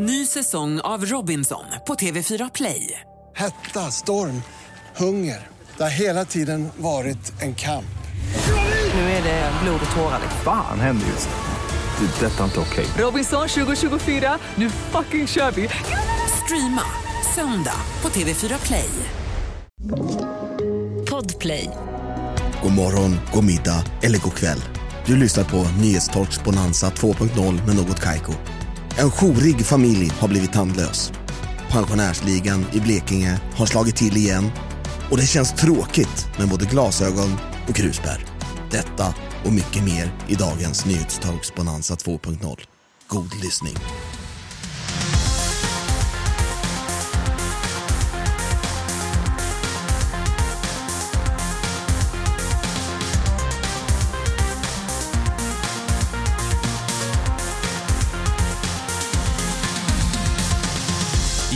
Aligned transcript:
Ny 0.00 0.26
säsong 0.26 0.80
av 0.80 1.04
Robinson 1.06 1.64
på 1.86 1.94
TV4 1.94 2.50
Play. 2.54 3.00
Hetta, 3.36 3.90
storm, 3.90 4.42
hunger. 4.96 5.46
Det 5.76 5.82
har 5.82 5.90
hela 5.90 6.24
tiden 6.24 6.68
varit 6.76 7.42
en 7.42 7.54
kamp. 7.54 7.98
Nu 8.94 9.00
är 9.00 9.22
det 9.22 9.52
blod 9.62 9.80
och 9.90 9.96
tårar. 9.96 10.20
Fan 10.44 10.80
händer 10.80 11.06
just 11.06 11.28
nu. 11.28 12.06
Det. 12.06 12.26
är 12.26 12.30
Detta 12.30 12.40
är 12.40 12.44
inte 12.44 12.60
okej. 12.60 12.86
Robinson 12.98 13.48
2024, 13.48 14.38
nu 14.54 14.70
fucking 14.70 15.26
kör 15.26 15.50
vi! 15.50 15.68
Streama 16.44 16.82
söndag 17.34 17.80
på 18.00 18.08
TV4 18.08 18.66
Play. 18.66 18.90
Podplay. 21.10 21.70
God 22.62 22.72
morgon, 22.72 23.20
god 23.32 23.44
middag 23.44 23.84
eller 24.02 24.18
god 24.18 24.34
kväll. 24.34 24.64
Du 25.06 25.16
lyssnar 25.16 25.44
på 25.44 25.66
Nyhetstorks 25.80 26.44
Bonanza 26.44 26.88
2.0 26.88 27.66
med 27.66 27.76
Något 27.76 28.00
Kaiko. 28.00 28.32
En 29.00 29.10
jourig 29.10 29.66
familj 29.66 30.06
har 30.06 30.28
blivit 30.28 30.52
tandlös. 30.52 31.12
Pensionärsligan 31.70 32.64
i 32.72 32.80
Blekinge 32.80 33.40
har 33.54 33.66
slagit 33.66 33.96
till 33.96 34.16
igen 34.16 34.50
och 35.10 35.16
det 35.16 35.26
känns 35.26 35.52
tråkigt 35.52 36.26
med 36.38 36.48
både 36.48 36.64
glasögon 36.64 37.36
och 37.68 37.76
krusbär. 37.76 38.24
Detta 38.70 39.14
och 39.44 39.52
mycket 39.52 39.84
mer 39.84 40.12
i 40.28 40.34
dagens 40.34 40.86
Nyhetstorks 40.86 41.54
Bonanza 41.54 41.94
2.0. 41.94 42.60
God 43.08 43.44
lyssning. 43.44 43.74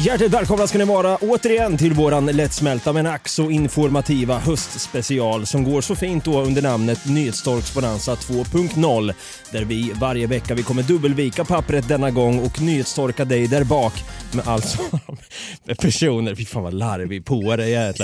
Hjärtligt 0.04 0.32
välkomna 0.32 0.66
ska 0.66 0.78
ni 0.78 0.84
vara 0.84 1.16
återigen 1.16 1.78
till 1.78 1.92
våran 1.92 2.26
lättsmälta 2.26 2.92
men 2.92 3.06
ack 3.06 3.28
så 3.28 3.50
informativa 3.50 4.38
höstspecial 4.38 5.46
som 5.46 5.64
går 5.64 5.80
så 5.80 5.94
fint 5.94 6.24
då 6.24 6.40
under 6.40 6.62
namnet 6.62 7.08
Nyhetstorks 7.08 7.74
Bonanza 7.74 8.14
2.0 8.14 9.14
där 9.50 9.64
vi 9.64 9.92
varje 10.00 10.26
vecka 10.26 10.54
vi 10.54 10.62
kommer 10.62 10.82
dubbelvika 10.82 11.44
pappret 11.44 11.88
denna 11.88 12.10
gång 12.10 12.38
och 12.38 12.62
nyhetstorka 12.62 13.24
dig 13.24 13.46
där 13.46 13.64
bak 13.64 13.92
med 14.32 14.48
alltså 14.48 14.78
med 15.64 15.78
personer, 15.78 16.34
fy 16.34 16.44
fan 16.44 16.62
vad 16.62 16.74
larvig 16.74 17.24
på 17.24 17.42
jag 17.42 17.60
är. 17.70 17.94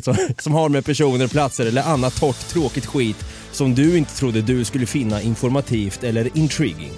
som, 0.00 0.16
som 0.38 0.52
har 0.52 0.68
med 0.68 0.84
personer, 0.84 1.26
platser 1.28 1.66
eller 1.66 1.82
annat 1.82 2.20
torrt 2.20 2.48
tråkigt 2.48 2.86
skit 2.86 3.24
som 3.52 3.74
du 3.74 3.98
inte 3.98 4.16
trodde 4.16 4.42
du 4.42 4.64
skulle 4.64 4.86
finna 4.86 5.22
informativt 5.22 6.04
eller 6.04 6.38
intriguing. 6.38 6.92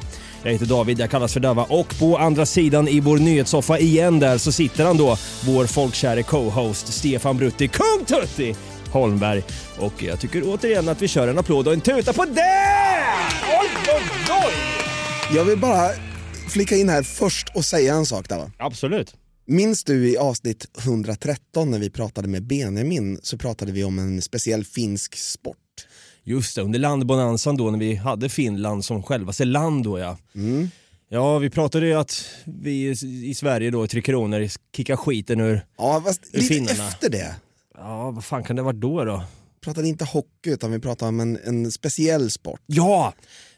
Jag 0.44 0.52
heter 0.52 0.66
David, 0.66 1.00
jag 1.00 1.10
kallas 1.10 1.32
för 1.32 1.40
Dava 1.40 1.64
och 1.64 1.98
på 1.98 2.18
andra 2.18 2.46
sidan 2.46 2.88
i 2.88 3.00
vår 3.00 3.18
nyhetssoffa 3.18 3.78
igen 3.78 4.20
där 4.20 4.38
så 4.38 4.52
sitter 4.52 4.84
han 4.84 4.96
då, 4.96 5.16
vår 5.46 5.66
folkkäre 5.66 6.22
co-host 6.22 6.92
Stefan 6.92 7.36
Brutti, 7.36 7.68
Kung 7.68 8.04
Tutti 8.06 8.54
Holmberg. 8.92 9.42
Och 9.78 10.02
jag 10.02 10.20
tycker 10.20 10.42
återigen 10.46 10.88
att 10.88 11.02
vi 11.02 11.08
kör 11.08 11.28
en 11.28 11.38
applåd 11.38 11.66
och 11.66 11.72
en 11.72 11.80
tuta 11.80 12.12
på 12.12 12.24
det! 12.24 13.04
Oj, 13.60 13.70
oj, 13.88 14.02
oj! 14.46 14.54
Jag 15.36 15.44
vill 15.44 15.58
bara 15.58 15.90
flika 16.48 16.76
in 16.76 16.88
här 16.88 17.02
först 17.02 17.46
och 17.54 17.64
säga 17.64 17.94
en 17.94 18.06
sak 18.06 18.28
där 18.28 18.50
Absolut. 18.58 19.14
Minns 19.46 19.84
du 19.84 20.10
i 20.10 20.16
avsnitt 20.16 20.66
113 20.78 21.70
när 21.70 21.78
vi 21.78 21.90
pratade 21.90 22.28
med 22.28 22.42
Benjamin 22.42 23.18
så 23.22 23.38
pratade 23.38 23.72
vi 23.72 23.84
om 23.84 23.98
en 23.98 24.22
speciell 24.22 24.64
finsk 24.64 25.16
sport. 25.16 25.56
Just 26.24 26.56
det, 26.56 26.62
under 26.62 26.78
landbonanzan 26.78 27.56
då 27.56 27.70
när 27.70 27.78
vi 27.78 27.94
hade 27.94 28.28
Finland 28.28 28.84
som 28.84 29.02
självaste 29.02 29.44
land 29.44 29.84
då 29.84 29.98
ja. 29.98 30.16
Ja, 31.08 31.38
vi 31.38 31.50
pratade 31.50 31.86
ju 31.86 31.94
att 31.94 32.24
vi 32.44 32.90
i 33.24 33.34
Sverige 33.34 33.70
då, 33.70 33.86
Tre 33.86 34.00
Kronor, 34.02 34.48
kickar 34.76 34.96
skiten 34.96 35.40
ur... 35.40 35.64
Ja, 35.78 36.02
fast 36.06 36.20
Ur 36.32 36.38
lite 36.38 36.54
finnarna. 36.54 36.88
efter 36.88 37.10
det. 37.10 37.34
Ja, 37.74 38.10
vad 38.10 38.24
fan 38.24 38.44
kan 38.44 38.56
det 38.56 38.62
varit 38.62 38.80
då 38.80 39.04
då? 39.04 39.22
pratade 39.64 39.88
inte 39.88 40.04
hockey 40.04 40.50
utan 40.50 40.72
vi 40.72 40.78
pratade 40.78 41.08
om 41.08 41.20
en, 41.20 41.38
en 41.44 41.72
speciell 41.72 42.30
sport. 42.30 42.60
Ja! 42.66 43.12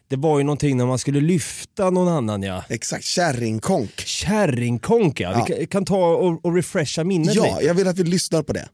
Det 0.08 0.16
var 0.16 0.38
ju 0.38 0.44
någonting 0.44 0.76
när 0.76 0.86
man 0.86 0.98
skulle 0.98 1.20
lyfta 1.20 1.90
någon 1.90 2.08
annan 2.08 2.42
ja. 2.42 2.64
Exakt, 2.68 3.04
kärringkonk. 3.04 4.00
Kärringkonk 4.00 5.20
ja. 5.20 5.32
Ja. 5.32 5.44
Vi 5.48 5.54
kan, 5.56 5.66
kan 5.66 5.84
ta 5.84 6.06
och, 6.14 6.44
och 6.44 6.54
refresha 6.54 7.04
minnet 7.04 7.34
Ja, 7.34 7.44
lite. 7.44 7.66
jag 7.66 7.74
vill 7.74 7.88
att 7.88 7.98
vi 7.98 8.04
lyssnar 8.04 8.42
på 8.42 8.52
det. 8.52 8.68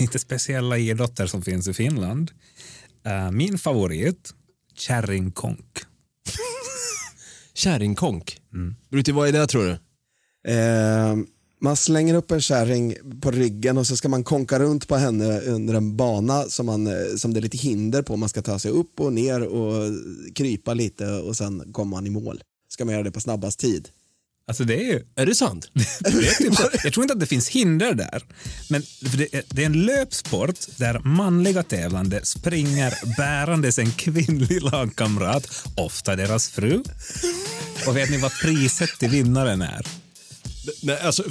Lite 0.00 0.18
speciella 0.18 0.78
idrotter 0.78 1.26
som 1.26 1.42
finns 1.42 1.68
i 1.68 1.74
Finland. 1.74 2.30
Eh, 3.06 3.30
min 3.30 3.58
favorit, 3.58 4.34
kärringkonk. 4.74 5.78
Kärringkonk. 7.54 8.40
Mm. 8.52 8.76
Brutti, 8.90 9.12
vad 9.12 9.28
är 9.28 9.32
det 9.32 9.46
tror 9.46 9.64
du? 9.64 9.78
Eh, 10.52 11.16
man 11.60 11.76
slänger 11.76 12.14
upp 12.14 12.30
en 12.30 12.40
kärring 12.40 12.94
på 13.20 13.30
ryggen 13.30 13.78
och 13.78 13.86
så 13.86 13.96
ska 13.96 14.08
man 14.08 14.24
konka 14.24 14.58
runt 14.58 14.88
på 14.88 14.96
henne 14.96 15.40
under 15.40 15.74
en 15.74 15.96
bana 15.96 16.44
som, 16.44 16.66
man, 16.66 16.86
eh, 16.86 17.16
som 17.16 17.34
det 17.34 17.40
är 17.40 17.42
lite 17.42 17.56
hinder 17.56 18.02
på. 18.02 18.16
Man 18.16 18.28
ska 18.28 18.42
ta 18.42 18.58
sig 18.58 18.70
upp 18.70 19.00
och 19.00 19.12
ner 19.12 19.42
och 19.42 19.92
krypa 20.34 20.74
lite 20.74 21.06
och 21.06 21.36
sen 21.36 21.72
kommer 21.72 21.90
man 21.90 22.06
i 22.06 22.10
mål. 22.10 22.42
Ska 22.68 22.84
man 22.84 22.94
göra 22.94 23.04
det 23.04 23.12
på 23.12 23.20
snabbast 23.20 23.58
tid. 23.58 23.88
Alltså 24.48 24.64
det 24.64 24.74
är 24.74 24.84
ju, 24.84 25.02
Är 25.16 25.26
det 25.26 25.34
sant? 25.34 25.70
du 25.98 26.20
vet 26.20 26.40
inte, 26.40 26.70
jag 26.84 26.92
tror 26.92 27.04
inte 27.04 27.12
att 27.12 27.20
det 27.20 27.26
finns 27.26 27.48
hinder 27.48 27.94
där. 27.94 28.22
Men 28.68 28.82
det, 29.00 29.34
är, 29.34 29.42
det 29.48 29.62
är 29.62 29.66
en 29.66 29.86
löpsport 29.86 30.56
där 30.76 30.98
manliga 30.98 31.62
tävlande 31.62 32.20
springer 32.24 33.16
bärandes 33.16 33.78
en 33.78 33.92
kvinnlig 33.92 34.62
lagkamrat, 34.62 35.66
ofta 35.76 36.16
deras 36.16 36.48
fru. 36.48 36.82
Och 37.86 37.96
vet 37.96 38.10
ni 38.10 38.16
vad 38.16 38.32
priset 38.32 38.90
till 38.98 39.08
vinnaren 39.08 39.62
är? 39.62 39.86
Nej, 40.82 40.98
alltså, 41.00 41.24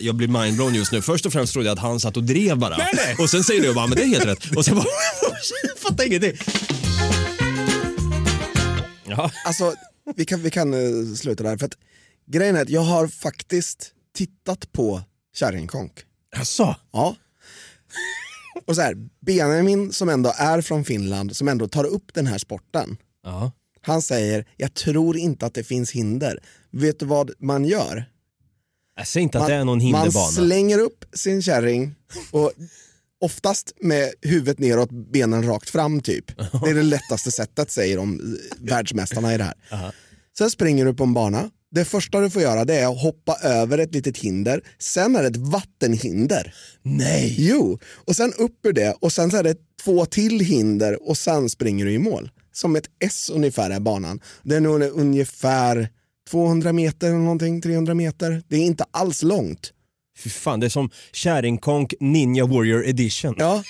jag 0.00 0.14
blir 0.14 0.28
mindblown 0.28 0.74
just 0.74 0.92
nu. 0.92 1.02
Först 1.02 1.26
och 1.26 1.32
främst 1.32 1.52
trodde 1.52 1.68
jag 1.68 1.72
att 1.72 1.82
han 1.82 2.00
satt 2.00 2.16
och 2.16 2.24
drev 2.24 2.58
bara. 2.58 2.76
Nej, 2.76 2.92
nej. 2.94 3.16
Och 3.18 3.30
sen 3.30 3.44
säger 3.44 3.62
du 3.62 3.74
bara, 3.74 3.86
men 3.86 3.96
det 3.96 4.02
är 4.02 4.06
helt 4.06 4.26
rätt. 4.26 4.56
Och 4.56 4.64
sen 4.64 4.74
bara, 4.74 4.84
jag 5.62 5.78
fattar 5.78 6.06
ingenting. 6.06 6.32
Ja. 9.06 9.30
Alltså, 9.44 9.74
vi 10.16 10.24
kan, 10.24 10.42
vi 10.42 10.50
kan 10.50 10.74
eh, 10.74 11.14
sluta 11.14 11.42
där. 11.44 11.56
För 11.56 11.66
att, 11.66 11.76
grejen 12.26 12.56
är 12.56 12.62
att 12.62 12.68
jag 12.68 12.80
har 12.80 13.08
faktiskt 13.08 13.92
tittat 14.14 14.72
på 14.72 15.02
kärringkonk. 15.34 15.92
Jaså? 16.36 16.76
Ja. 16.92 17.16
Och 18.66 18.74
så 18.76 18.82
här, 18.82 18.94
Benjamin 19.20 19.92
som 19.92 20.08
ändå 20.08 20.32
är 20.36 20.60
från 20.60 20.84
Finland, 20.84 21.36
som 21.36 21.48
ändå 21.48 21.68
tar 21.68 21.84
upp 21.84 22.14
den 22.14 22.26
här 22.26 22.38
sporten. 22.38 22.96
Ja. 23.24 23.52
Han 23.80 24.02
säger, 24.02 24.46
jag 24.56 24.74
tror 24.74 25.16
inte 25.16 25.46
att 25.46 25.54
det 25.54 25.64
finns 25.64 25.90
hinder. 25.90 26.38
Vet 26.70 26.98
du 26.98 27.06
vad 27.06 27.30
man 27.38 27.64
gör? 27.64 28.04
Jag 28.96 29.06
säger 29.06 29.22
inte 29.22 29.38
att 29.38 29.42
Man, 29.42 29.50
det 29.50 29.56
är 29.56 29.64
någon 29.64 29.78
man 29.78 29.80
hinderbana. 29.80 30.26
slänger 30.32 30.78
upp 30.78 31.04
sin 31.12 31.42
kärring 31.42 31.94
och 32.30 32.52
oftast 33.20 33.72
med 33.80 34.12
huvudet 34.22 34.58
neråt, 34.58 34.90
benen 34.90 35.42
rakt 35.46 35.70
fram 35.70 36.00
typ. 36.00 36.36
Det 36.36 36.70
är 36.70 36.74
det 36.74 36.82
lättaste 36.82 37.32
sättet 37.32 37.70
säger 37.70 37.96
de 37.96 38.20
eh, 38.20 38.58
världsmästarna 38.70 39.34
i 39.34 39.38
det 39.38 39.44
här. 39.44 39.94
Sen 40.38 40.50
springer 40.50 40.84
du 40.84 40.94
på 40.94 41.04
en 41.04 41.14
bana. 41.14 41.50
Det 41.74 41.84
första 41.84 42.20
du 42.20 42.30
får 42.30 42.42
göra 42.42 42.64
det 42.64 42.74
är 42.74 42.92
att 42.92 43.02
hoppa 43.02 43.36
över 43.42 43.78
ett 43.78 43.94
litet 43.94 44.16
hinder. 44.16 44.60
Sen 44.78 45.16
är 45.16 45.22
det 45.22 45.28
ett 45.28 45.36
vattenhinder. 45.36 46.54
Nej! 46.82 47.34
Jo, 47.38 47.78
och 47.94 48.16
sen 48.16 48.32
upp 48.38 48.66
ur 48.66 48.72
det 48.72 48.96
och 49.00 49.12
sen 49.12 49.30
så 49.30 49.36
är 49.36 49.42
det 49.42 49.56
två 49.84 50.06
till 50.06 50.40
hinder 50.40 51.08
och 51.08 51.18
sen 51.18 51.50
springer 51.50 51.84
du 51.84 51.92
i 51.92 51.98
mål. 51.98 52.30
Som 52.52 52.76
ett 52.76 52.86
S 53.04 53.30
ungefär 53.34 53.70
är 53.70 53.80
banan. 53.80 54.20
Det 54.42 54.56
är 54.56 54.60
nog 54.60 54.82
ungefär 54.82 55.88
200 56.30 56.72
meter 56.72 57.06
eller 57.06 57.18
någonting, 57.18 57.60
300 57.60 57.94
meter. 57.94 58.42
Det 58.48 58.56
är 58.56 58.60
inte 58.60 58.84
alls 58.90 59.22
långt. 59.22 59.72
Fy 60.18 60.30
fan, 60.30 60.60
det 60.60 60.66
är 60.66 60.70
som 60.70 60.90
Kärringkonk 61.12 61.94
Ninja 62.00 62.46
Warrior 62.46 62.86
Edition. 62.86 63.34
Ja, 63.38 63.62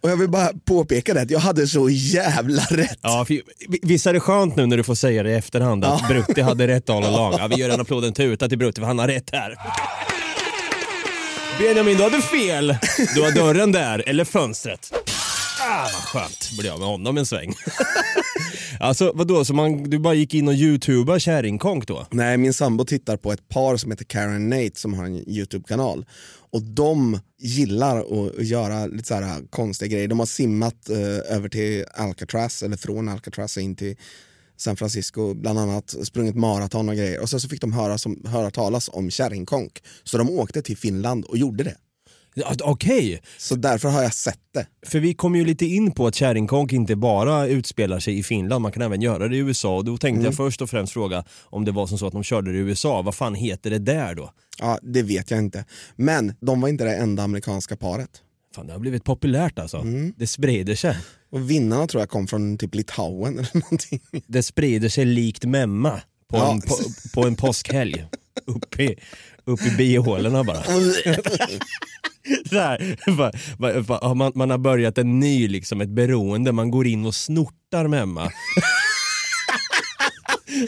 och 0.00 0.10
jag 0.10 0.16
vill 0.16 0.28
bara 0.28 0.48
påpeka 0.64 1.14
det 1.14 1.20
att 1.20 1.30
jag 1.30 1.38
hade 1.40 1.66
så 1.66 1.90
jävla 1.90 2.62
rätt. 2.62 2.98
Ja, 3.02 3.24
för, 3.24 3.40
visst 3.82 4.06
är 4.06 4.12
det 4.12 4.20
skönt 4.20 4.56
nu 4.56 4.66
när 4.66 4.76
du 4.76 4.82
får 4.82 4.94
säga 4.94 5.22
det 5.22 5.30
i 5.30 5.34
efterhand 5.34 5.84
att 5.84 6.08
Brutti 6.08 6.40
hade 6.40 6.66
rätt 6.66 6.90
all 6.90 7.04
along. 7.04 7.34
Ja, 7.38 7.46
vi 7.46 7.56
gör 7.56 7.70
en 7.70 7.80
applåd, 7.80 8.04
en 8.04 8.12
tuta 8.12 8.48
till 8.48 8.58
Brutti 8.58 8.80
för 8.80 8.86
han 8.86 8.98
har 8.98 9.08
rätt 9.08 9.30
här. 9.32 9.54
Benjamin, 11.58 11.96
du 11.96 12.02
hade 12.02 12.22
fel. 12.22 12.76
Du 13.14 13.22
har 13.22 13.30
dörren 13.30 13.72
där, 13.72 14.08
eller 14.08 14.24
fönstret. 14.24 14.92
Ah, 15.60 15.82
vad 15.82 15.92
skönt. 15.92 16.50
Blir 16.58 16.66
jag 16.66 16.78
med 16.78 16.88
honom 16.88 17.18
en 17.18 17.26
sväng 17.26 17.54
alltså 18.80 19.12
vadå, 19.14 19.44
så 19.44 19.54
man, 19.54 19.90
du 19.90 19.98
bara 19.98 20.14
gick 20.14 20.34
in 20.34 20.48
och 20.48 20.54
youtubade 20.54 21.20
kärringkonk 21.20 21.86
då? 21.86 22.06
Nej, 22.10 22.36
min 22.36 22.54
sambo 22.54 22.84
tittar 22.84 23.16
på 23.16 23.32
ett 23.32 23.48
par 23.48 23.76
som 23.76 23.90
heter 23.90 24.04
Karen 24.04 24.48
Nate 24.48 24.70
som 24.74 24.94
har 24.94 25.04
en 25.04 25.28
YouTube-kanal. 25.28 26.06
Och 26.52 26.62
de 26.62 27.20
gillar 27.38 27.98
att 27.98 28.44
göra 28.44 28.86
lite 28.86 29.08
så 29.08 29.14
här 29.14 29.42
konstiga 29.50 29.88
grejer. 29.88 30.08
De 30.08 30.18
har 30.18 30.26
simmat 30.26 30.88
eh, 30.90 31.36
över 31.36 31.48
till 31.48 31.84
Alcatraz, 31.94 32.62
eller 32.62 32.76
från 32.76 33.08
Alcatraz 33.08 33.58
in 33.58 33.76
till 33.76 33.96
San 34.56 34.76
Francisco, 34.76 35.34
bland 35.34 35.58
annat 35.58 35.94
sprungit 36.02 36.34
maraton 36.34 36.88
och 36.88 36.94
grejer. 36.94 37.20
Och 37.20 37.30
sen 37.30 37.40
så 37.40 37.48
fick 37.48 37.60
de 37.60 37.72
höra, 37.72 37.98
som, 37.98 38.24
höra 38.26 38.50
talas 38.50 38.90
om 38.92 39.10
kärringkonk. 39.10 39.82
Så 40.04 40.18
de 40.18 40.30
åkte 40.30 40.62
till 40.62 40.76
Finland 40.76 41.24
och 41.24 41.38
gjorde 41.38 41.64
det. 41.64 41.76
Ja, 42.34 42.54
Okej, 42.62 43.20
Så 43.38 43.54
därför 43.54 43.88
har 43.88 44.02
jag 44.02 44.14
sett 44.14 44.38
det. 44.54 44.66
för 44.86 45.00
vi 45.00 45.14
kom 45.14 45.36
ju 45.36 45.44
lite 45.44 45.66
in 45.66 45.92
på 45.92 46.06
att 46.06 46.14
kärringkonk 46.14 46.72
inte 46.72 46.96
bara 46.96 47.46
utspelar 47.46 48.00
sig 48.00 48.18
i 48.18 48.22
Finland, 48.22 48.62
man 48.62 48.72
kan 48.72 48.82
även 48.82 49.02
göra 49.02 49.28
det 49.28 49.36
i 49.36 49.38
USA. 49.38 49.76
Och 49.76 49.84
då 49.84 49.96
tänkte 49.98 50.24
jag 50.24 50.34
först 50.34 50.62
och 50.62 50.70
främst 50.70 50.92
fråga 50.92 51.24
om 51.44 51.64
det 51.64 51.72
var 51.72 51.86
som 51.86 51.98
så 51.98 52.06
att 52.06 52.12
de 52.12 52.22
körde 52.22 52.52
det 52.52 52.58
i 52.58 52.60
USA, 52.60 53.02
vad 53.02 53.14
fan 53.14 53.34
heter 53.34 53.70
det 53.70 53.78
där 53.78 54.14
då? 54.14 54.32
Ja, 54.60 54.78
det 54.82 55.02
vet 55.02 55.30
jag 55.30 55.40
inte. 55.40 55.64
Men 55.96 56.34
de 56.40 56.60
var 56.60 56.68
inte 56.68 56.84
det 56.84 56.96
enda 56.96 57.22
amerikanska 57.22 57.76
paret. 57.76 58.10
Fan, 58.54 58.66
det 58.66 58.72
har 58.72 58.80
blivit 58.80 59.04
populärt 59.04 59.58
alltså. 59.58 59.84
Det 60.16 60.26
sprider 60.26 60.74
sig. 60.74 60.96
Och 61.30 61.50
vinnarna 61.50 61.86
tror 61.86 62.00
jag 62.02 62.08
kom 62.10 62.26
från 62.26 62.58
typ 62.58 62.74
Litauen 62.74 63.32
eller 63.38 63.50
någonting. 63.54 64.00
Det 64.26 64.42
sprider 64.42 64.88
sig 64.88 65.04
likt 65.04 65.44
memma 65.44 66.00
på, 66.30 66.36
Ja. 66.36 66.52
en, 66.52 66.60
på, 66.60 66.76
på 67.14 67.26
en 67.26 67.36
påskhelg. 67.36 68.04
Upp 68.46 68.80
i, 68.80 68.94
upp 69.44 69.62
i 69.66 69.70
bihålorna 69.76 70.44
bara. 70.44 70.62
Har 74.02 74.14
man, 74.14 74.32
man 74.34 74.50
har 74.50 74.58
börjat 74.58 74.98
en 74.98 75.20
ny, 75.20 75.48
liksom, 75.48 75.80
ett 75.80 75.88
beroende, 75.88 76.52
man 76.52 76.70
går 76.70 76.86
in 76.86 77.06
och 77.06 77.14
snortar 77.14 77.88
memma. 77.88 78.30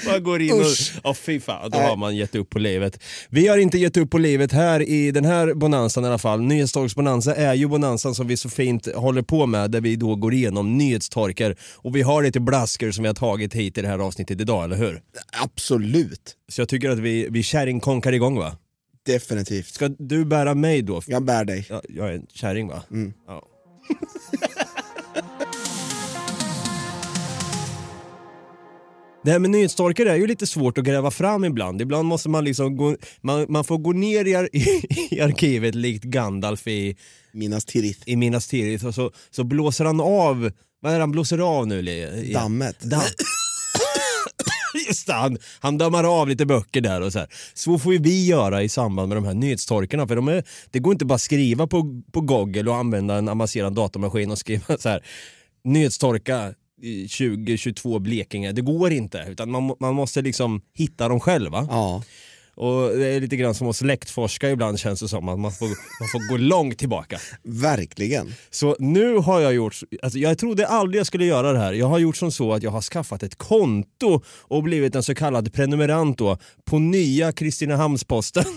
Man 0.07 0.23
går 0.23 0.43
in 0.43 0.53
och... 0.53 0.61
Usch. 0.61 0.93
Ja 1.05 1.15
fy 1.15 1.41
fan, 1.41 1.71
då 1.71 1.79
har 1.79 1.97
man 1.97 2.17
gett 2.17 2.35
upp 2.35 2.51
på 2.51 2.59
livet. 2.59 3.03
Vi 3.29 3.49
har 3.49 3.59
inte 3.59 3.79
gett 3.79 3.97
upp 3.97 4.11
på 4.11 4.19
livet 4.19 4.53
här 4.53 4.89
i 4.89 5.11
den 5.11 5.25
här 5.25 5.55
bonanzan 5.55 6.05
i 6.05 6.07
alla 6.07 6.19
fall. 6.19 6.41
Nyhetstorksbonanza 6.41 7.35
är 7.35 7.55
ju 7.55 7.69
bonanzan 7.69 8.15
som 8.15 8.27
vi 8.27 8.37
så 8.37 8.49
fint 8.49 8.95
håller 8.95 9.23
på 9.23 9.47
med 9.47 9.71
där 9.71 9.81
vi 9.81 9.97
då 9.97 10.15
går 10.15 10.35
igenom 10.35 10.79
nyhetstorkar 10.79 11.57
och 11.75 11.97
vi 11.97 12.03
har 12.03 12.23
lite 12.23 12.41
blaskor 12.41 12.91
som 12.91 13.03
vi 13.03 13.09
har 13.09 13.15
tagit 13.15 13.55
hit 13.55 13.79
i 13.79 13.83
det 13.83 13.89
här 13.89 13.99
avsnittet 13.99 14.41
idag, 14.41 14.65
eller 14.65 14.77
hur? 14.77 15.01
Absolut. 15.43 16.37
Så 16.49 16.61
jag 16.61 16.69
tycker 16.69 16.91
att 16.91 16.99
vi, 16.99 17.29
vi 17.31 17.43
kärringkonkar 17.43 18.13
igång 18.13 18.39
va? 18.39 18.57
Definitivt. 19.07 19.75
Ska 19.75 19.89
du 19.89 20.25
bära 20.25 20.55
mig 20.55 20.83
då? 20.83 21.03
Jag 21.07 21.25
bär 21.25 21.45
dig. 21.45 21.67
Ja, 21.71 21.83
jag 21.89 22.09
är 22.09 22.13
en 22.13 22.27
kärring 22.33 22.69
va? 22.69 22.83
Ja. 23.27 23.43
Det 29.27 29.33
här 29.33 29.39
med 29.39 29.51
nyhetstorkar 29.51 30.07
är 30.07 30.17
ju 30.17 30.27
lite 30.27 30.47
svårt 30.47 30.79
att 30.79 30.85
gräva 30.85 31.11
fram 31.11 31.45
ibland. 31.45 31.83
Ibland 31.83 32.09
måste 32.09 32.29
man 32.29 32.45
liksom 32.45 32.77
gå, 32.77 32.97
man, 33.21 33.47
man 33.49 33.65
får 33.65 33.79
gå 33.79 33.93
ner 33.93 34.25
i, 34.25 34.35
ar 34.35 34.49
i 35.15 35.21
arkivet 35.21 35.75
likt 35.75 36.05
Gandalf 36.05 36.67
i, 36.67 36.97
Minas 37.33 37.65
Tirith. 37.65 38.01
i 38.07 38.17
Minas 38.17 38.49
Tirith 38.49 38.87
och 38.87 38.95
så, 38.95 39.11
så 39.31 39.45
blåser 39.45 39.85
han 39.85 40.01
av, 40.01 40.51
vad 40.81 40.93
är 40.93 40.97
det 40.97 41.03
han 41.03 41.13
blåser 41.13 41.39
av 41.39 41.67
nu? 41.67 41.91
I, 41.91 42.33
Dammet. 42.33 42.81
Damm. 42.81 43.01
nästan. 44.97 45.21
han, 45.21 45.39
han 45.61 45.79
dammar 45.79 46.21
av 46.21 46.29
lite 46.29 46.47
böcker 46.47 46.81
där 46.81 47.01
och 47.01 47.13
så 47.13 47.19
här. 47.19 47.29
Så 47.55 47.79
får 47.79 47.93
ju 47.93 47.99
vi 47.99 48.27
göra 48.27 48.63
i 48.63 48.69
samband 48.69 49.09
med 49.09 49.17
de 49.17 49.25
här 49.25 49.35
nyhetstorkarna 49.35 50.09
för 50.09 50.17
de 50.17 50.29
är, 50.29 50.45
det 50.71 50.79
går 50.79 50.93
inte 50.93 51.05
bara 51.05 51.15
att 51.15 51.21
skriva 51.21 51.67
på, 51.67 52.03
på 52.13 52.21
Google 52.21 52.71
och 52.71 52.77
använda 52.77 53.15
en 53.15 53.29
avancerad 53.29 53.75
datamaskin 53.75 54.31
och 54.31 54.39
skriva 54.39 54.79
så 54.79 54.89
här 54.89 55.03
nyhetstorka 55.65 56.55
2022 57.19 57.99
Blekinge. 57.99 58.53
Det 58.53 58.63
går 58.63 58.93
inte 58.93 59.27
utan 59.29 59.51
man, 59.51 59.75
man 59.81 59.95
måste 59.95 60.23
liksom 60.23 60.61
hitta 60.75 61.09
dem 61.09 61.21
själva. 61.21 61.67
Ja. 61.71 62.03
Och 62.57 62.97
det 62.97 63.07
är 63.07 63.21
lite 63.21 63.37
grann 63.37 63.55
som 63.55 63.69
att 63.69 63.77
släktforska 63.77 64.51
ibland 64.51 64.79
känns 64.79 65.01
det 65.01 65.09
som 65.09 65.29
att 65.29 65.39
man 65.39 65.53
får, 65.53 65.67
man 66.01 66.09
får 66.13 66.29
gå 66.29 66.37
långt 66.37 66.79
tillbaka. 66.79 67.19
Verkligen. 67.43 68.35
Så 68.51 68.77
nu 68.79 69.17
har 69.17 69.41
jag 69.41 69.55
gjort, 69.55 69.81
alltså 70.03 70.19
jag 70.19 70.39
trodde 70.39 70.67
aldrig 70.67 71.01
jag 71.01 71.07
skulle 71.07 71.25
göra 71.25 71.53
det 71.53 71.59
här. 71.59 71.73
Jag 71.73 71.87
har 71.87 71.99
gjort 71.99 72.17
som 72.17 72.33
så 72.33 72.53
att 72.53 72.63
jag 72.63 72.71
har 72.71 72.83
skaffat 72.83 73.23
ett 73.23 73.35
konto 73.35 74.23
och 74.27 74.63
blivit 74.63 74.95
en 74.95 75.03
så 75.03 75.15
kallad 75.15 75.53
prenumerant 75.53 76.19
då 76.19 76.39
på 76.65 76.79
nya 76.79 77.33
Kristinehamns-Posten. 77.33 78.45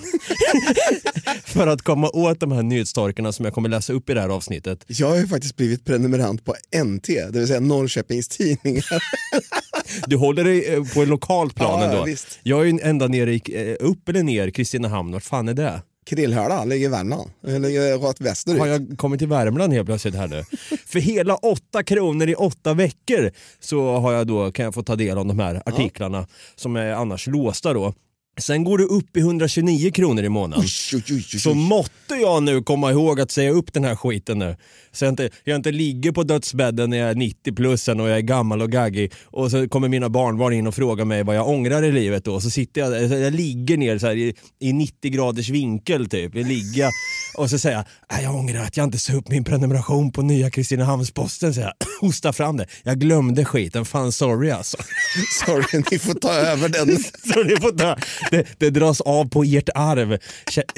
För 1.45 1.68
att 1.68 1.81
komma 1.81 2.10
åt 2.10 2.40
de 2.40 2.52
här 2.52 2.63
nyhetstorkarna 2.63 3.31
som 3.31 3.45
jag 3.45 3.54
kommer 3.54 3.69
läsa 3.69 3.94
upp 3.94 4.10
i 4.10 4.13
det 4.13 4.22
här 4.22 4.30
avsnittet. 4.30 4.86
Jag 4.88 5.07
har 5.07 5.18
ju 5.18 5.28
faktiskt 5.28 5.56
blivit 5.56 5.86
prenumerant 5.86 6.45
på 6.45 6.56
NT, 6.86 7.07
det 7.07 7.40
vill 7.40 7.48
säga 7.48 7.60
Norrköpings 7.60 8.28
Tidningar. 8.28 9.04
Du 10.07 10.15
håller 10.15 10.44
dig 10.44 10.74
eh, 10.74 10.83
på 10.94 11.01
en 11.01 11.09
lokalt 11.09 11.56
plan 11.56 11.80
Ja, 11.80 11.86
ja, 11.86 11.91
ändå. 11.91 12.03
visst. 12.03 12.39
Jag 12.44 12.62
är 12.62 12.65
ju 12.65 12.80
ända 12.83 13.07
nere 13.07 13.33
i, 13.33 13.41
eh, 13.80 13.88
upp 13.88 14.09
eller 14.09 14.24
ner 14.24 14.50
Kristinehamn, 14.50 15.12
vart 15.13 15.24
fan 15.24 15.47
är 15.47 15.53
det? 15.53 15.81
Krillhöla 16.06 16.65
ligger 16.65 16.86
i 16.86 16.89
Värmland, 16.89 17.30
ligger 17.41 17.97
rakt 17.97 18.21
västerut. 18.21 18.59
Har 18.59 18.68
jag 18.68 18.95
kommit 18.97 19.19
till 19.19 19.27
Värmland 19.27 19.74
helt 19.74 19.86
plötsligt 19.86 20.15
här 20.15 20.27
nu? 20.27 20.44
För 20.86 21.00
hela 21.00 21.36
åtta 21.36 21.83
kronor 21.83 22.30
i 22.30 22.36
åtta 22.36 22.74
veckor 22.74 23.31
så 23.59 23.97
har 23.97 24.13
jag 24.13 24.27
då, 24.27 24.51
kan 24.51 24.65
jag 24.65 24.74
få 24.74 24.83
ta 24.83 24.95
del 24.95 25.18
av 25.18 25.25
de 25.25 25.39
här 25.39 25.62
artiklarna 25.65 26.27
som 26.56 26.75
är 26.75 26.92
annars 26.92 27.27
låsta 27.27 27.74
då. 27.74 27.94
Sen 28.39 28.63
går 28.63 28.77
det 28.77 28.83
upp 28.83 29.18
i 29.18 29.19
129 29.19 29.91
kronor 29.91 30.24
i 30.24 30.30
månaden. 30.30 30.65
Usch, 30.65 30.94
usch, 30.95 31.12
usch. 31.12 31.41
Så 31.41 31.53
måtte 31.53 32.15
jag 32.21 32.44
nu 32.44 32.63
komma 32.63 32.91
ihåg 32.91 33.21
att 33.21 33.31
säga 33.31 33.51
upp 33.51 33.74
den 33.74 33.83
här 33.83 33.95
skiten 33.95 34.39
nu. 34.39 34.56
Så 34.91 35.06
jag 35.06 35.12
inte, 35.12 35.30
jag 35.44 35.56
inte 35.56 35.71
ligger 35.71 36.12
på 36.12 36.24
dödsbädden 36.24 36.89
när 36.89 36.97
jag 36.97 37.09
är 37.09 37.15
90 37.15 37.56
plussen 37.56 38.00
och 38.00 38.09
jag 38.09 38.18
är 38.18 38.21
gammal 38.21 38.62
och 38.62 38.71
gaggig 38.71 39.12
och 39.25 39.51
så 39.51 39.69
kommer 39.69 39.88
mina 39.89 40.09
barnbarn 40.09 40.53
in 40.53 40.68
och 40.68 40.75
frågar 40.75 41.06
mig 41.06 41.24
vad 41.24 41.36
jag 41.36 41.47
ångrar 41.50 41.83
i 41.83 41.91
livet 41.91 42.25
då. 42.25 42.41
Så 42.41 42.50
sitter 42.50 42.81
jag, 42.81 43.21
jag 43.21 43.33
ligger 43.33 43.77
ner 43.77 43.97
så 43.97 44.12
i, 44.12 44.36
i 44.59 44.74
90 44.74 45.12
graders 45.12 45.50
vinkel 45.50 46.09
typ. 46.09 46.35
Jag 46.35 46.47
ligger 46.47 46.89
och 47.38 47.50
så 47.50 47.59
säger 47.59 47.75
jag, 47.75 47.85
"Nej, 48.12 48.24
jag 48.24 48.35
ångrar 48.35 48.63
att 48.63 48.77
jag 48.77 48.83
inte 48.83 48.97
sa 48.97 49.13
upp 49.13 49.30
min 49.30 49.44
prenumeration 49.44 50.12
på 50.12 50.21
nya 50.21 50.50
Kristinehamns-Posten. 50.50 51.53
Så 51.53 51.59
jag 51.62 51.74
hostar 52.01 52.31
fram 52.31 52.57
det. 52.57 52.65
Jag 52.83 53.00
glömde 53.00 53.45
skiten, 53.45 53.85
fan 53.85 54.12
sorry 54.12 54.50
alltså. 54.51 54.77
Sorry, 55.45 55.83
ni 55.92 56.00
får 56.00 56.13
ta 56.13 56.33
över 56.33 56.69
den. 56.69 56.97
Så 57.33 57.44
ni 57.44 57.56
får 57.56 57.77
ta, 57.77 57.97
det, 58.38 58.60
det 58.60 58.70
dras 58.70 59.02
av 59.02 59.30
på 59.30 59.44
ert 59.44 59.70
arv. 59.76 60.18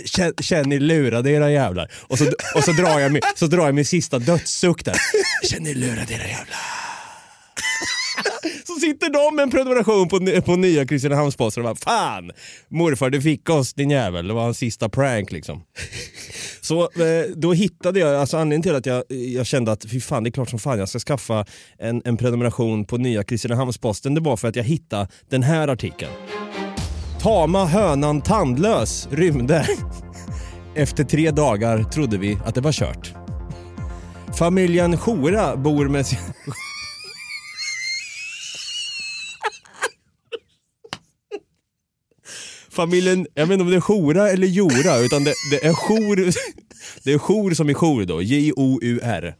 Känner, 0.05 0.43
Känn 0.43 0.69
ni 0.69 0.79
lurade 0.79 1.31
era 1.31 1.51
jävlar. 1.51 1.91
Och 2.07 2.17
så, 2.17 2.25
och 2.55 2.63
så, 2.63 2.71
drar 2.71 2.99
jag 2.99 3.11
min, 3.11 3.21
så 3.35 3.47
drar 3.47 3.65
jag 3.65 3.75
min 3.75 3.85
sista 3.85 4.19
dödssuck 4.19 4.85
där. 4.85 4.95
Känn 5.49 5.63
ni 5.63 5.73
lurade 5.73 6.13
era 6.13 6.27
jävlar. 6.27 6.57
Så 8.67 8.73
sitter 8.73 9.09
de 9.09 9.35
med 9.35 9.43
en 9.43 9.51
prenumeration 9.51 10.07
på, 10.07 10.41
på 10.41 10.55
nya 10.55 10.85
Kristinehamnsposten 10.85 11.65
och 11.65 11.75
bara 11.75 11.75
Fan! 11.75 12.31
Morfar 12.69 13.09
du 13.09 13.21
fick 13.21 13.49
oss 13.49 13.73
din 13.73 13.89
jävel. 13.89 14.27
Det 14.27 14.33
var 14.33 14.43
hans 14.43 14.57
sista 14.57 14.89
prank 14.89 15.31
liksom. 15.31 15.63
Så 16.61 16.81
eh, 16.81 17.25
då 17.35 17.53
hittade 17.53 17.99
jag, 17.99 18.15
alltså 18.15 18.37
anledningen 18.37 18.61
till 18.61 18.75
att 18.75 18.85
jag, 18.85 19.03
jag 19.09 19.45
kände 19.45 19.71
att 19.71 19.85
fy 19.85 20.01
fan 20.01 20.23
det 20.23 20.29
är 20.29 20.31
klart 20.31 20.49
som 20.49 20.59
fan 20.59 20.79
jag 20.79 20.89
ska 20.89 20.99
skaffa 20.99 21.45
en, 21.79 22.01
en 22.05 22.17
prenumeration 22.17 22.85
på 22.85 22.97
nya 22.97 23.23
Kristinehamnsposten. 23.23 24.13
Det 24.13 24.21
var 24.21 24.37
för 24.37 24.47
att 24.47 24.55
jag 24.55 24.63
hittade 24.63 25.07
den 25.29 25.43
här 25.43 25.67
artikeln. 25.67 26.11
Tama 27.21 27.65
hönan 27.65 28.21
tandlös 28.21 29.07
rymde. 29.11 29.67
Efter 30.75 31.03
tre 31.03 31.31
dagar 31.31 31.83
trodde 31.83 32.17
vi 32.17 32.37
att 32.45 32.55
det 32.55 32.61
var 32.61 32.71
kört. 32.71 33.13
Familjen 34.37 34.97
Jora 35.07 35.57
bor 35.57 35.87
med 35.87 36.07
sin... 36.07 36.19
Familjen, 42.69 43.27
jag 43.33 43.45
vet 43.45 43.53
inte 43.53 43.63
om 43.63 43.69
det 43.69 43.75
är 43.75 43.91
Jora 43.91 44.29
eller 44.29 44.47
Jora, 44.47 44.97
utan 44.97 45.23
det, 45.23 45.33
det 45.51 45.65
är 45.65 45.73
jour 45.73 46.31
det 47.03 47.13
är 47.13 47.17
Chor 47.17 47.51
som 47.51 47.69
är 47.69 47.73
jour 47.73 48.05
då, 48.05 48.21
J-O-U-R. 48.21 49.35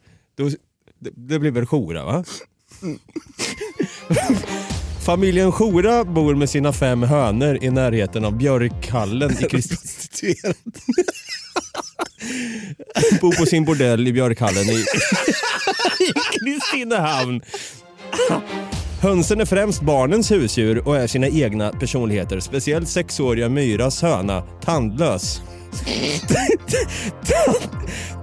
Det, 1.00 1.12
det 1.16 1.40
blir 1.40 1.52
väl 1.52 1.66
Jora 1.72 2.06
va? 2.06 2.26
Familjen 5.06 5.52
Chora 5.52 6.04
bor 6.04 6.36
med 6.36 6.50
sina 6.50 6.74
fem 6.74 7.04
hönor 7.04 7.58
i 7.64 7.70
närheten 7.70 8.26
av 8.26 8.38
Björkhallen 8.38 9.32
i 9.32 9.36
Krist- 9.50 9.70
Prostituerad. 9.70 10.56
bor 13.22 13.40
på 13.40 13.46
sin 13.46 13.66
bordell 13.66 14.08
i 14.08 14.14
Björkhallen 14.14 14.64
i, 14.70 14.74
i 16.04 16.14
Kristinehamn. 16.40 17.42
Hönsen 19.02 19.42
är 19.42 19.46
främst 19.46 19.82
barnens 19.82 20.32
husdjur 20.32 20.88
och 20.88 20.98
är 20.98 21.08
sina 21.08 21.28
egna 21.28 21.70
personligheter. 21.72 22.40
Speciellt 22.40 22.90
sexåriga 22.90 23.50
Myras 23.50 24.02
höna, 24.02 24.42
Tandlös. 24.64 25.42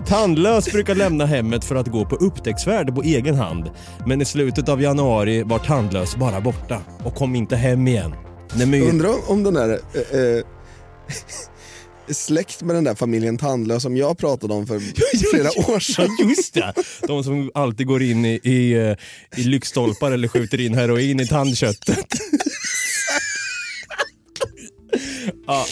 Tandlös 0.08 0.72
brukar 0.72 0.94
lämna 0.94 1.26
hemmet 1.26 1.64
för 1.64 1.74
att 1.74 1.86
gå 1.88 2.04
på 2.04 2.16
upptäcktsfärd 2.16 2.94
på 2.94 3.02
egen 3.02 3.34
hand. 3.34 3.70
Men 4.06 4.20
i 4.22 4.24
slutet 4.24 4.68
av 4.68 4.82
januari 4.82 5.42
var 5.42 5.58
Tandlös 5.58 6.16
bara 6.16 6.40
borta 6.40 6.80
och 7.04 7.14
kom 7.14 7.34
inte 7.36 7.56
hem 7.56 7.88
igen. 7.88 8.14
My- 8.66 8.80
Undrar 8.80 9.30
om 9.30 9.42
den 9.42 9.54
där 9.54 9.70
eh, 9.70 10.20
eh, 10.20 10.44
släkt 12.14 12.62
med 12.62 12.76
den 12.76 12.84
där 12.84 12.94
familjen 12.94 13.38
Tandlös 13.38 13.82
som 13.82 13.96
jag 13.96 14.18
pratade 14.18 14.54
om 14.54 14.66
för 14.66 14.78
flera 15.30 15.48
år 15.74 15.80
sedan. 15.80 16.08
Ja, 16.18 16.24
just 16.28 16.54
det! 16.54 16.72
De 17.06 17.24
som 17.24 17.50
alltid 17.54 17.86
går 17.86 18.02
in 18.02 18.24
i, 18.24 18.40
i, 18.42 18.72
eh, 18.72 18.96
i 19.40 19.42
lyktstolpar 19.44 20.12
eller 20.12 20.28
skjuter 20.28 20.60
in 20.60 20.74
heroin 20.74 21.20
i 21.20 21.26
tandköttet. 21.26 21.98
ja. 25.46 25.66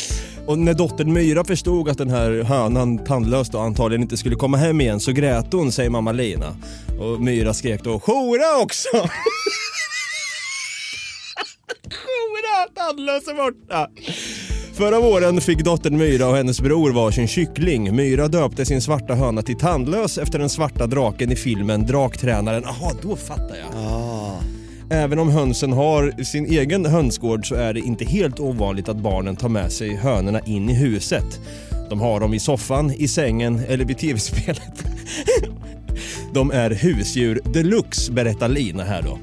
Och 0.47 0.59
när 0.59 0.75
dottern 0.75 1.13
Myra 1.13 1.45
förstod 1.45 1.89
att 1.89 1.99
den 1.99 2.11
här 2.11 2.43
hönan 2.43 2.99
tandlös 2.99 3.51
och 3.55 3.63
antagligen 3.63 4.03
inte 4.03 4.17
skulle 4.17 4.37
komma 4.37 4.57
hem 4.57 4.81
igen 4.81 5.01
så 5.01 5.13
grät 5.13 5.53
hon, 5.53 5.73
säger 5.73 5.91
mamma 5.91 6.13
Lina. 6.13 6.57
Och 7.01 7.21
Myra 7.21 7.55
skrek 7.55 7.85
då 7.85 7.91
“Jora 7.91 8.63
också!” 8.63 8.89
Jora, 12.07 12.69
tandlös 12.75 13.29
är 13.29 13.35
borta! 13.35 13.89
Förra 14.77 15.01
våren 15.01 15.41
fick 15.41 15.65
dottern 15.65 15.97
Myra 15.97 16.29
och 16.29 16.37
hennes 16.37 16.61
bror 16.61 16.93
varsin 16.93 17.29
kyckling. 17.29 17.97
Myra 17.97 18.29
döpte 18.29 18.67
sin 18.67 18.83
svarta 18.83 19.15
höna 19.15 19.43
till 19.43 19.59
Tandlös 19.59 20.19
efter 20.19 20.39
den 20.39 20.49
svarta 20.49 20.87
draken 20.87 21.33
i 21.33 21.37
filmen 21.37 21.87
Draktränaren. 21.87 22.63
Jaha, 22.67 22.93
då 23.03 23.17
fattar 23.17 23.57
jag. 23.57 23.69
Ah. 23.77 24.16
Även 24.91 25.19
om 25.19 25.29
hönsen 25.29 25.73
har 25.73 26.25
sin 26.25 26.47
egen 26.47 26.87
hönsgård 26.87 27.49
så 27.49 27.55
är 27.55 27.75
det 27.75 27.81
inte 27.81 28.05
helt 28.05 28.41
ovanligt 28.41 28.89
att 28.89 28.97
barnen 28.97 29.37
tar 29.37 29.49
med 29.49 29.73
sig 29.73 29.97
hönorna 29.97 30.41
in 30.41 30.71
i 30.71 30.75
huset. 30.75 31.41
De 31.91 32.01
har 32.01 32.21
dem 32.21 32.35
i 32.35 32.41
soffan, 32.41 32.93
i 32.93 33.09
sängen 33.09 33.61
eller 33.69 33.85
vid 33.85 33.99
tv-spelet. 33.99 34.85
De 36.35 36.51
är 36.51 36.71
husdjur 36.71 37.41
deluxe, 37.45 38.13
berättar 38.13 38.49
Lina 38.49 38.85
här 38.85 39.03
då. 39.03 39.19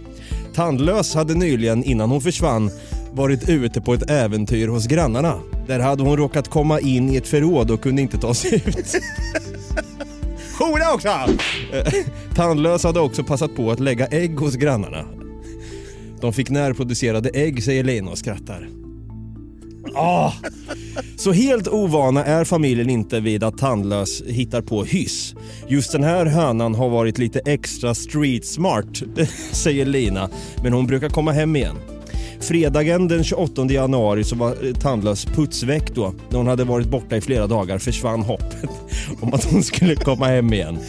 Tandlös 0.54 1.16
hade 1.16 1.34
nyligen, 1.34 1.84
innan 1.84 2.10
hon 2.12 2.22
försvann, 2.22 2.72
varit 3.12 3.50
ute 3.50 3.82
på 3.82 3.94
ett 3.94 4.10
äventyr 4.10 4.68
hos 4.68 4.88
grannarna. 4.88 5.40
Där 5.68 5.80
hade 5.80 6.04
hon 6.04 6.18
råkat 6.18 6.48
komma 6.48 6.80
in 6.80 7.10
i 7.10 7.16
ett 7.16 7.28
förråd 7.28 7.72
och 7.72 7.82
kunde 7.82 8.02
inte 8.02 8.18
ta 8.18 8.34
sig 8.34 8.56
ut. 8.56 8.96
Hora 10.60 10.94
också! 10.94 11.10
Tandlös 12.36 12.84
hade 12.84 13.00
också 13.00 13.24
passat 13.24 13.56
på 13.56 13.72
att 13.72 13.80
lägga 13.80 14.08
ägg 14.08 14.40
hos 14.40 14.56
grannarna. 14.56 15.23
De 16.24 16.34
fick 16.34 16.50
närproducerade 16.50 17.30
ägg, 17.30 17.64
säger 17.64 17.84
Lena 17.84 18.12
och 18.12 18.18
skrattar. 18.18 18.70
Ah. 19.96 20.32
Så 21.18 21.32
helt 21.32 21.68
ovana 21.68 22.26
är 22.26 22.46
familjen 22.46 22.90
inte 22.90 23.20
vid 23.20 23.44
att 23.44 23.58
Tandlös 23.58 24.24
hittar 24.28 24.62
på 24.62 24.84
hyss. 24.84 25.36
Just 25.68 25.92
den 25.92 26.04
här 26.04 26.26
hönan 26.26 26.76
har 26.76 26.90
varit 26.90 27.18
lite 27.18 27.40
extra 27.40 27.94
street 27.94 28.46
smart, 28.46 29.02
säger 29.52 29.86
Lina, 29.86 30.30
men 30.64 30.74
hon 30.74 30.88
brukar 30.88 31.10
komma 31.10 31.32
hem 31.32 31.56
igen. 31.56 31.76
Fredagen 32.40 33.08
den 33.08 33.24
28 33.24 33.66
januari 33.66 34.24
så 34.24 34.36
var 34.36 34.66
eh, 34.66 34.74
Tandlös 34.74 35.26
putsväck 35.26 35.96
då. 35.96 36.14
När 36.30 36.38
hon 36.38 36.48
hade 36.48 36.64
varit 36.64 36.88
borta 36.88 37.18
i 37.18 37.22
flera 37.22 37.48
dagar 37.48 37.78
försvann 37.78 38.22
hoppet 38.22 38.70
om 39.22 39.34
att 39.34 39.44
hon 39.44 39.64
skulle 39.64 39.96
komma 39.96 40.28
hem 40.28 40.54
igen. 40.54 40.80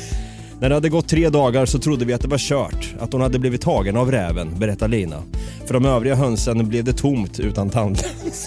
När 0.61 0.69
det 0.69 0.75
hade 0.75 0.89
gått 0.89 1.09
tre 1.09 1.29
dagar 1.29 1.67
så 1.67 1.79
trodde 1.79 2.05
vi 2.05 2.13
att 2.13 2.21
det 2.21 2.29
var 2.29 2.39
kört, 2.39 2.95
att 3.01 3.13
hon 3.13 3.23
hade 3.23 3.39
blivit 3.39 3.61
tagen 3.61 3.97
av 3.97 4.11
räven, 4.11 4.59
berättar 4.59 4.89
Lina. 4.89 5.23
För 5.67 5.75
de 5.75 5.85
övriga 5.85 6.15
hönsen 6.15 6.69
blev 6.69 6.85
det 6.85 6.93
tomt 6.93 7.41
utan 7.41 7.71
Tandlös. 7.71 8.47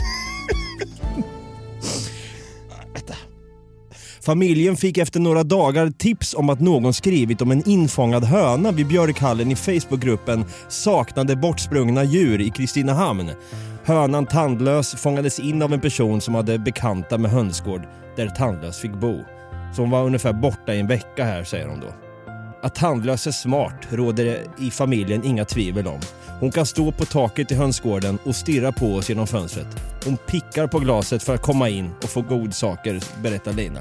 Familjen 4.28 4.78
fick 4.78 4.98
efter 4.98 5.20
några 5.20 5.44
dagar 5.44 5.90
tips 5.90 6.34
om 6.34 6.50
att 6.50 6.60
någon 6.60 6.94
skrivit 6.94 7.42
om 7.42 7.52
en 7.52 7.70
infångad 7.70 8.24
höna 8.24 8.72
vid 8.72 8.88
Björkhallen 8.88 9.52
i 9.52 9.56
Facebookgruppen 9.56 10.46
Saknade 10.70 11.36
bortsprungna 11.36 12.04
djur 12.04 12.42
i 12.42 12.50
Kristinehamn. 12.50 13.32
Hönan 13.84 14.26
Tandlös 14.26 14.96
fångades 14.96 15.40
in 15.40 15.62
av 15.62 15.74
en 15.74 15.82
person 15.82 16.22
som 16.22 16.36
hade 16.36 16.60
bekanta 16.60 17.18
med 17.18 17.32
hönsgård 17.32 17.82
där 18.16 18.30
Tandlös 18.30 18.80
fick 18.80 18.94
bo. 18.94 19.24
Så 19.76 19.82
hon 19.82 19.90
var 19.90 20.04
ungefär 20.04 20.34
borta 20.34 20.74
i 20.74 20.80
en 20.80 20.88
vecka 20.88 21.24
här, 21.24 21.44
säger 21.44 21.68
hon 21.68 21.80
då. 21.80 21.94
Att 22.62 22.76
Tandlös 22.76 23.28
är 23.28 23.32
smart 23.32 23.88
råder 23.90 24.26
det 24.26 24.46
i 24.60 24.72
familjen 24.72 25.24
inga 25.24 25.46
tvivel 25.46 25.88
om. 25.88 26.00
Hon 26.40 26.52
kan 26.52 26.66
stå 26.66 26.92
på 26.92 27.06
taket 27.06 27.52
i 27.52 27.56
hönsgården 27.56 28.20
och 28.24 28.36
stirra 28.36 28.72
på 28.72 28.96
oss 28.96 29.10
genom 29.10 29.28
fönstret. 29.28 29.68
Hon 30.06 30.18
pickar 30.18 30.68
på 30.68 30.80
glaset 30.80 31.24
för 31.24 31.36
att 31.36 31.42
komma 31.42 31.70
in 31.70 31.92
och 32.04 32.10
få 32.10 32.22
godsaker, 32.22 33.00
berättar 33.24 33.54
Lina. 33.54 33.80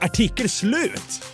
Artikel 0.00 0.48
slut! 0.48 1.33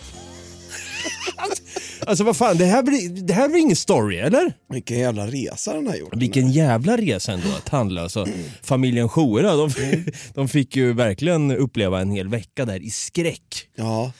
alltså 2.05 2.23
vad 2.23 2.37
fan, 2.37 2.57
det 2.57 2.65
här, 2.65 2.83
blir, 2.83 3.09
det 3.09 3.33
här 3.33 3.49
blir 3.49 3.59
ingen 3.59 3.75
story, 3.75 4.17
eller? 4.17 4.53
Vilken 4.69 4.99
jävla 4.99 5.27
resa 5.27 5.73
den 5.73 5.87
har 5.87 5.95
gjort. 5.95 6.15
Vilken 6.15 6.51
jävla 6.51 6.97
resa 6.97 7.31
ändå, 7.31 7.49
Tandlös 7.65 8.17
och 8.17 8.27
familjen 8.61 9.09
Schora. 9.09 9.55
De, 9.55 9.71
de 10.33 10.47
fick 10.47 10.75
ju 10.75 10.93
verkligen 10.93 11.51
uppleva 11.51 12.01
en 12.01 12.11
hel 12.11 12.27
vecka 12.27 12.65
där 12.65 12.83
i 12.83 12.89
skräck. 12.89 13.69
Ja. 13.75 14.11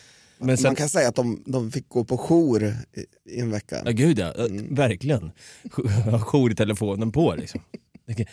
Men 0.43 0.57
sen, 0.57 0.69
Man 0.69 0.75
kan 0.75 0.89
säga 0.89 1.09
att 1.09 1.15
de, 1.15 1.43
de 1.45 1.71
fick 1.71 1.89
gå 1.89 2.03
på 2.03 2.17
jour 2.17 2.63
i, 2.63 3.33
i 3.38 3.39
en 3.39 3.51
vecka. 3.51 3.81
Ja 3.85 3.91
gud 3.91 4.19
ja, 4.19 4.33
verkligen. 4.69 5.31
Ha 6.11 6.19
jour 6.25 6.51
i 6.51 6.55
telefonen 6.55 7.11
på 7.11 7.35
liksom. 7.35 7.61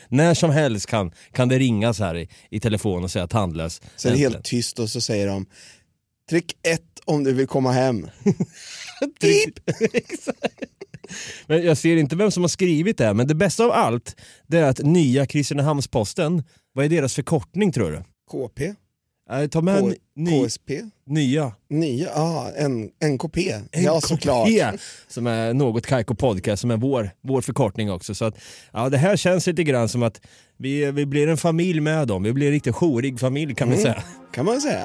När 0.08 0.34
som 0.34 0.50
helst 0.50 0.86
kan, 0.86 1.12
kan 1.32 1.48
det 1.48 1.58
ringas 1.58 1.98
här 1.98 2.16
i, 2.16 2.28
i 2.50 2.60
telefon 2.60 3.04
och 3.04 3.10
säga 3.10 3.26
tandlös. 3.26 3.82
Så 3.96 4.08
är 4.08 4.12
det 4.12 4.18
helt 4.18 4.44
tyst 4.44 4.78
och 4.78 4.90
så 4.90 5.00
säger 5.00 5.26
de 5.26 5.46
Tryck 6.30 6.56
ett 6.62 6.82
om 7.04 7.24
du 7.24 7.32
vill 7.32 7.46
komma 7.46 7.72
hem. 7.72 8.06
Typ. 9.20 9.54
Men 11.46 11.62
jag 11.64 11.78
ser 11.78 11.96
inte 11.96 12.16
vem 12.16 12.30
som 12.30 12.42
har 12.42 12.48
skrivit 12.48 12.98
det 12.98 13.04
här, 13.04 13.14
men 13.14 13.26
det 13.26 13.34
bästa 13.34 13.64
av 13.64 13.70
allt 13.72 14.16
det 14.46 14.58
är 14.58 14.62
att 14.64 14.78
nya 14.78 15.24
Kristinehamns-Posten, 15.26 16.42
vad 16.72 16.84
är 16.84 16.88
deras 16.88 17.14
förkortning 17.14 17.72
tror 17.72 17.90
du? 17.92 18.02
KP? 18.30 18.74
Ta 19.50 19.60
med 19.60 19.80
K- 19.80 19.92
ny, 20.16 20.44
KSP? 20.44 20.70
nya 21.06 21.52
Nya? 21.70 22.08
Ja, 22.14 22.50
en, 22.56 22.90
NKP. 23.04 23.54
Ja, 23.72 24.00
såklart. 24.00 24.48
NKP, 24.48 24.78
som 25.08 25.26
är 25.26 25.54
något 25.54 25.86
Kaiko 25.86 26.14
Podcast, 26.14 26.60
som 26.60 26.70
är 26.70 26.76
vår, 26.76 27.10
vår 27.22 27.40
förkortning 27.40 27.90
också. 27.90 28.14
Så 28.14 28.24
att, 28.24 28.38
ja, 28.72 28.88
det 28.88 28.98
här 28.98 29.16
känns 29.16 29.46
lite 29.46 29.64
grann 29.64 29.88
som 29.88 30.02
att 30.02 30.20
vi, 30.58 30.90
vi 30.90 31.06
blir 31.06 31.26
en 31.28 31.36
familj 31.36 31.80
med 31.80 32.08
dem. 32.08 32.22
Vi 32.22 32.32
blir 32.32 32.46
en 32.46 32.52
riktigt 32.52 32.74
jourig 32.80 33.20
familj 33.20 33.54
kan 33.54 33.68
Mm. 33.68 33.76
vi 33.78 33.82
säga. 33.82 34.02
Kan 34.32 34.44
man 34.44 34.60
säga. 34.60 34.84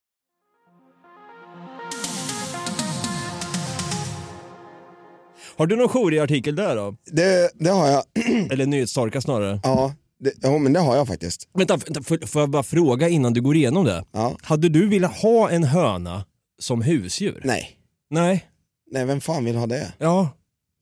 Har 5.61 5.67
du 5.67 5.75
någon 5.75 5.87
jourig 5.89 6.19
artikel 6.19 6.55
där 6.55 6.75
då? 6.75 6.95
Det, 7.11 7.51
det 7.59 7.69
har 7.69 7.87
jag. 7.87 8.03
Eller 8.51 8.65
nyhetstorka 8.65 9.21
snarare? 9.21 9.59
Ja, 9.63 9.93
det, 10.19 10.33
ja, 10.41 10.57
men 10.57 10.73
det 10.73 10.79
har 10.79 10.95
jag 10.95 11.07
faktiskt. 11.07 11.47
Vänta, 11.53 11.77
vänta 11.77 12.03
får, 12.03 12.27
får 12.27 12.41
jag 12.41 12.49
bara 12.49 12.63
fråga 12.63 13.09
innan 13.09 13.33
du 13.33 13.41
går 13.41 13.55
igenom 13.55 13.85
det? 13.85 14.05
Ja. 14.11 14.37
Hade 14.41 14.69
du 14.69 14.87
velat 14.89 15.17
ha 15.17 15.49
en 15.49 15.63
höna 15.63 16.25
som 16.59 16.81
husdjur? 16.81 17.41
Nej. 17.43 17.69
Nej? 18.09 18.45
Nej, 18.91 19.05
vem 19.05 19.21
fan 19.21 19.45
vill 19.45 19.55
ha 19.55 19.67
det? 19.67 19.93
Ja, 19.97 20.29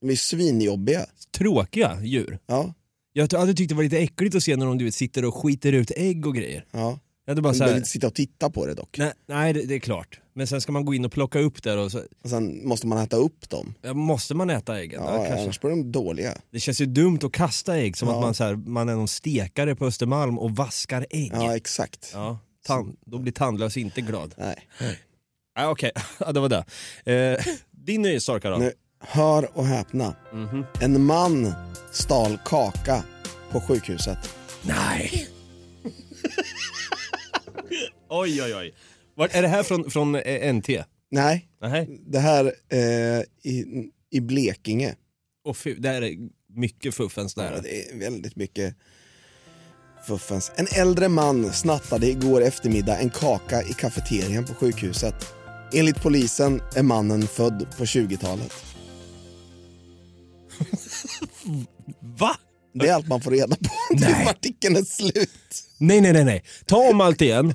De 0.02 0.10
är 0.12 0.16
svinjobbiga. 0.16 1.06
tråkiga 1.38 1.98
djur. 2.04 2.40
Ja, 2.48 2.74
Jag 3.14 3.34
hade 3.34 3.54
tyckt 3.54 3.70
det 3.70 3.76
var 3.76 3.84
lite 3.84 3.98
äckligt 3.98 4.36
att 4.36 4.44
se 4.44 4.56
när 4.56 4.66
de 4.66 4.78
du 4.78 4.86
vet, 4.86 4.96
sitter 4.96 5.26
och 5.26 5.36
skiter 5.36 5.74
ut 5.74 5.92
ägg 5.96 6.28
och 6.28 6.36
grejer. 6.36 6.66
ja. 6.72 7.00
Hade 7.30 7.42
bara 7.42 7.48
Man 7.48 7.56
så 7.56 7.60
behöver 7.60 7.74
här, 7.74 7.78
inte 7.80 7.90
sitta 7.90 8.08
och 8.08 8.14
titta 8.14 8.50
på 8.50 8.66
det 8.66 8.74
dock. 8.74 8.98
nej, 8.98 9.12
nej 9.28 9.54
det, 9.54 9.62
det 9.66 9.76
är 9.76 9.80
klart. 9.80 10.20
Men 10.34 10.48
sen 10.48 10.62
ska 10.62 10.72
man 10.72 10.86
gå 10.86 10.94
in 10.94 11.06
och 11.06 11.12
plocka 11.12 11.40
upp 11.40 11.64
det 11.64 11.74
och 11.74 11.92
så, 11.92 12.02
Och 12.24 12.30
sen 12.30 12.68
måste 12.68 12.88
man 12.88 12.98
äta 12.98 13.18
upp 13.18 13.50
dem. 13.50 13.74
ja, 13.82 13.94
måste 13.94 14.34
man 14.36 14.50
äta 14.50 14.80
äggen? 14.80 15.02
Ja, 15.06 15.28
Ja, 15.28 15.42
annars 15.42 15.60
blir 15.60 15.70
de 15.70 15.92
dåliga. 15.92 16.38
Det 16.52 16.60
känns 16.60 16.82
ju 16.82 16.86
dumt 16.86 17.20
att 17.24 17.32
kasta 17.32 17.78
ägg 17.78 17.98
som 17.98 18.08
Ja. 18.08 18.16
att 18.16 18.22
man, 18.22 18.34
så 18.34 18.44
här, 18.44 18.56
man 18.56 18.90
är 18.90 18.96
någon 18.96 19.08
stekare 19.08 19.76
på 19.76 19.86
Östermalm 19.86 20.40
och 20.40 20.52
vaskar 20.56 21.06
ägg. 21.10 21.32
Ja, 21.34 21.56
exakt. 21.56 22.12
Ja, 22.14 22.40
tan- 22.68 22.96
då 23.06 23.18
blir 23.18 23.32
tandlös 23.34 23.78
inte 23.78 24.02
glad. 24.02 24.34
Nej. 24.38 24.56
Nej, 25.58 25.68
Okej, 25.68 25.92
ja, 26.20 26.32
det 26.32 26.40
var 26.40 26.50
det. 26.50 26.66
Eh, 27.14 27.46
din 27.72 28.02
nyhetstorka 28.02 28.50
då? 28.50 28.58
Nu, 28.58 28.72
hör 29.00 29.58
och 29.58 29.66
häpna. 29.66 30.16
Mhm. 30.34 30.66
En 30.82 31.04
man 31.06 31.54
stal 31.92 32.38
kaka 32.46 33.04
på 33.52 33.62
sjukhuset. 33.62 34.18
Nej! 34.62 35.28
Oj, 38.10 38.44
oj, 38.44 38.56
oj. 38.56 38.74
Var, 39.16 39.30
är 39.32 39.42
det 39.42 39.48
här 39.48 39.64
från, 39.64 39.92
från 39.92 40.16
eh, 40.16 40.54
NT? 40.54 40.70
Nej, 41.12 41.50
Nej. 41.62 42.00
det 42.06 42.20
här 42.20 42.54
eh, 42.70 43.24
i, 43.44 43.90
i 44.10 44.20
Blekinge. 44.20 44.96
Och 45.44 45.58
fy, 45.58 45.76
det 45.76 45.90
här 45.90 46.02
är 46.02 46.16
mycket 46.54 46.96
fuffens 46.96 47.34
Ja, 47.38 47.44
det 47.64 47.90
är 47.90 48.00
väldigt 48.00 48.36
mycket 48.36 48.76
fuffens. 50.08 50.52
En 50.56 50.68
äldre 50.76 51.10
man 51.10 51.54
snattade 51.54 52.08
igår 52.08 52.42
eftermiddag 52.42 52.98
en 52.98 53.10
kaka 53.10 53.62
i 53.62 53.74
kafeterian 53.74 54.46
på 54.46 54.54
sjukhuset. 54.54 55.16
Enligt 55.74 56.02
polisen 56.02 56.62
är 56.76 56.84
mannen 56.84 57.28
född 57.28 57.68
på 57.78 57.86
20-talet. 57.86 58.54
Va? 62.00 62.38
Det 62.74 62.88
är 62.88 62.94
allt 62.94 63.08
man 63.08 63.22
får 63.22 63.32
reda 63.32 63.56
på 63.56 63.70
när 63.96 64.30
artikeln 64.30 64.76
är 64.76 64.84
slut. 64.84 65.64
Nej, 65.78 66.02
nej, 66.02 66.14
nej, 66.14 66.26
nej. 66.26 66.44
Ta 66.66 66.90
om 66.90 67.02
allt 67.02 67.22
igen. 67.22 67.54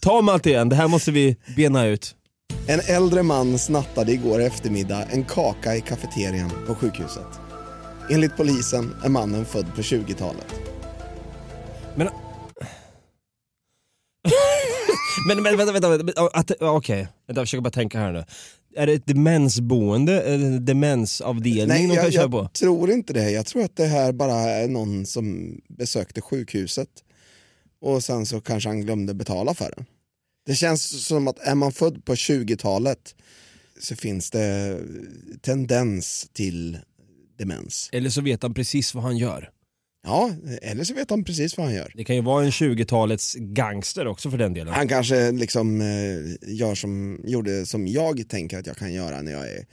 Ta 0.00 0.18
om 0.18 0.28
allt 0.28 0.46
igen. 0.46 0.68
Det 0.68 0.76
här 0.76 0.88
måste 0.88 1.10
vi 1.10 1.36
bena 1.56 1.86
ut. 1.86 2.14
En 2.66 2.80
äldre 2.80 3.22
man 3.22 3.58
snattade 3.58 4.12
igår 4.12 4.40
eftermiddag 4.40 5.04
en 5.04 5.24
kaka 5.24 5.76
i 5.76 5.80
kafeterian 5.80 6.50
på 6.66 6.74
sjukhuset. 6.74 7.26
Enligt 8.10 8.36
polisen 8.36 8.94
är 9.04 9.08
mannen 9.08 9.44
född 9.44 9.74
på 9.74 9.82
20-talet. 9.82 10.54
Men... 11.94 12.06
men, 15.28 15.42
men 15.42 15.56
vänta, 15.56 15.72
vänta, 15.72 15.88
vänta. 15.88 16.28
Okej, 16.60 17.08
vänta, 17.26 17.40
jag 17.40 17.46
försöker 17.46 17.62
bara 17.62 17.70
tänka 17.70 17.98
här 17.98 18.12
nu. 18.12 18.24
Är 18.76 18.86
det 18.86 18.92
ett 18.92 19.06
demensboende, 19.06 20.22
en 20.22 20.64
demensavdelning 20.64 21.88
de 21.88 21.96
kan 21.96 22.04
jag, 22.04 22.12
köra 22.12 22.22
jag 22.22 22.30
på? 22.30 22.48
tror 22.48 22.90
inte 22.90 23.12
det. 23.12 23.30
Jag 23.30 23.46
tror 23.46 23.64
att 23.64 23.76
det 23.76 23.86
här 23.86 24.12
bara 24.12 24.34
är 24.34 24.68
någon 24.68 25.06
som 25.06 25.56
besökte 25.68 26.20
sjukhuset 26.20 26.88
och 27.80 28.04
sen 28.04 28.26
så 28.26 28.40
kanske 28.40 28.68
han 28.68 28.80
glömde 28.80 29.14
betala 29.14 29.54
för 29.54 29.72
den. 29.76 29.86
Det 30.46 30.54
känns 30.54 31.06
som 31.06 31.28
att 31.28 31.38
är 31.38 31.54
man 31.54 31.72
född 31.72 32.04
på 32.04 32.14
20-talet 32.14 33.14
så 33.80 33.96
finns 33.96 34.30
det 34.30 34.78
tendens 35.40 36.28
till 36.32 36.78
demens. 37.38 37.88
Eller 37.92 38.10
så 38.10 38.20
vet 38.20 38.42
han 38.42 38.54
precis 38.54 38.94
vad 38.94 39.04
han 39.04 39.16
gör. 39.16 39.50
Ja, 40.02 40.32
eller 40.62 40.84
så 40.84 40.94
vet 40.94 41.10
han 41.10 41.24
precis 41.24 41.56
vad 41.56 41.66
han 41.66 41.74
gör. 41.74 41.92
Det 41.94 42.04
kan 42.04 42.16
ju 42.16 42.22
vara 42.22 42.44
en 42.44 42.50
20-talets 42.50 43.34
gangster 43.34 44.06
också 44.06 44.30
för 44.30 44.38
den 44.38 44.54
delen. 44.54 44.74
Han 44.74 44.88
kanske 44.88 45.32
liksom 45.32 45.80
eh, 45.80 46.54
gör 46.54 46.74
som, 46.74 47.20
gjorde 47.24 47.66
som 47.66 47.86
jag 47.86 48.28
tänker 48.28 48.58
att 48.58 48.66
jag 48.66 48.76
kan 48.76 48.92
göra 48.92 49.22
när 49.22 49.32
jag 49.32 49.48
är 49.50 49.66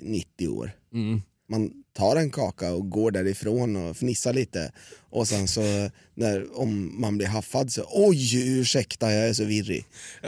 90 0.00 0.48
år. 0.48 0.70
Mm. 0.92 1.22
Man 1.48 1.81
tar 1.96 2.16
en 2.16 2.30
kaka 2.30 2.72
och 2.72 2.90
går 2.90 3.10
därifrån 3.10 3.76
och 3.76 3.96
fnissar 3.96 4.32
lite 4.32 4.72
och 5.10 5.28
sen 5.28 5.48
så 5.48 5.90
när, 6.14 6.60
om 6.60 7.00
man 7.00 7.18
blir 7.18 7.26
haffad 7.26 7.72
så 7.72 7.84
oj 7.90 8.58
ursäkta 8.58 9.12
jag 9.12 9.28
är 9.28 9.32
så 9.32 9.44
virrig. 9.44 9.84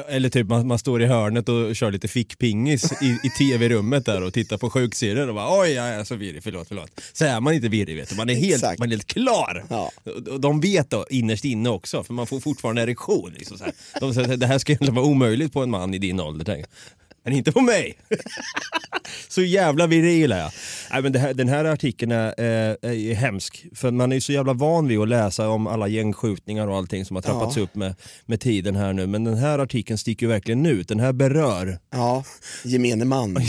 Eller 0.08 0.28
typ 0.28 0.48
man, 0.48 0.66
man 0.66 0.78
står 0.78 1.02
i 1.02 1.06
hörnet 1.06 1.48
och 1.48 1.76
kör 1.76 1.90
lite 1.90 2.08
fickpingis 2.08 3.02
i, 3.02 3.06
i 3.06 3.30
tv-rummet 3.38 4.06
där 4.06 4.22
och 4.22 4.32
tittar 4.32 4.58
på 4.58 4.70
sjuksidor 4.70 5.28
och 5.28 5.34
bara 5.34 5.60
oj 5.60 5.70
jag 5.70 5.86
är 5.86 6.04
så 6.04 6.14
virrig, 6.14 6.42
förlåt, 6.42 6.68
förlåt. 6.68 7.00
Så 7.12 7.24
är 7.24 7.40
man 7.40 7.54
inte 7.54 7.68
virrig 7.68 7.96
vet 7.96 8.08
du, 8.08 8.16
man 8.16 8.30
är 8.30 8.34
helt, 8.34 8.54
Exakt. 8.54 8.78
man 8.78 8.88
är 8.88 8.90
helt 8.90 9.06
klar. 9.06 9.64
Ja. 9.68 9.90
De 10.38 10.60
vet 10.60 10.90
då 10.90 11.06
innerst 11.10 11.44
inne 11.44 11.68
också, 11.68 12.04
för 12.04 12.14
man 12.14 12.26
får 12.26 12.40
fortfarande 12.40 12.82
erektion. 12.82 13.32
Liksom 13.38 13.58
så 13.58 13.64
här. 13.64 13.72
De 14.00 14.14
säger 14.14 14.36
det 14.36 14.46
här 14.46 14.58
ska 14.58 14.72
egentligen 14.72 14.94
vara 14.94 15.06
omöjligt 15.06 15.52
på 15.52 15.62
en 15.62 15.70
man 15.70 15.94
i 15.94 15.98
din 15.98 16.20
ålder. 16.20 16.44
Tänk. 16.44 16.66
Men 17.24 17.32
inte 17.32 17.52
på 17.52 17.60
mig! 17.60 17.98
så 19.28 19.42
jävla 19.42 19.86
viril 19.86 20.32
är 20.32 20.38
jag. 20.38 20.50
Nej, 20.90 21.02
men 21.02 21.14
här, 21.14 21.34
den 21.34 21.48
här 21.48 21.64
artikeln 21.64 22.12
är, 22.12 22.26
eh, 22.38 22.90
är 22.90 23.14
hemsk, 23.14 23.66
för 23.74 23.90
man 23.90 24.12
är 24.12 24.16
ju 24.16 24.20
så 24.20 24.32
jävla 24.32 24.52
van 24.52 24.88
vid 24.88 24.98
att 24.98 25.08
läsa 25.08 25.48
om 25.48 25.66
alla 25.66 25.88
gängskjutningar 25.88 26.66
och 26.68 26.76
allting 26.76 27.04
som 27.04 27.16
har 27.16 27.22
trappats 27.22 27.56
Ja. 27.56 27.62
upp 27.62 27.74
med, 27.74 27.94
med 28.26 28.40
tiden 28.40 28.76
här 28.76 28.92
nu. 28.92 29.06
Men 29.06 29.24
den 29.24 29.36
här 29.36 29.58
artikeln 29.58 29.98
sticker 29.98 30.26
ju 30.26 30.32
verkligen 30.32 30.66
ut, 30.66 30.88
den 30.88 31.00
här 31.00 31.12
berör. 31.12 31.78
Ja, 31.90 32.24
gemene 32.64 33.04
man. 33.04 33.36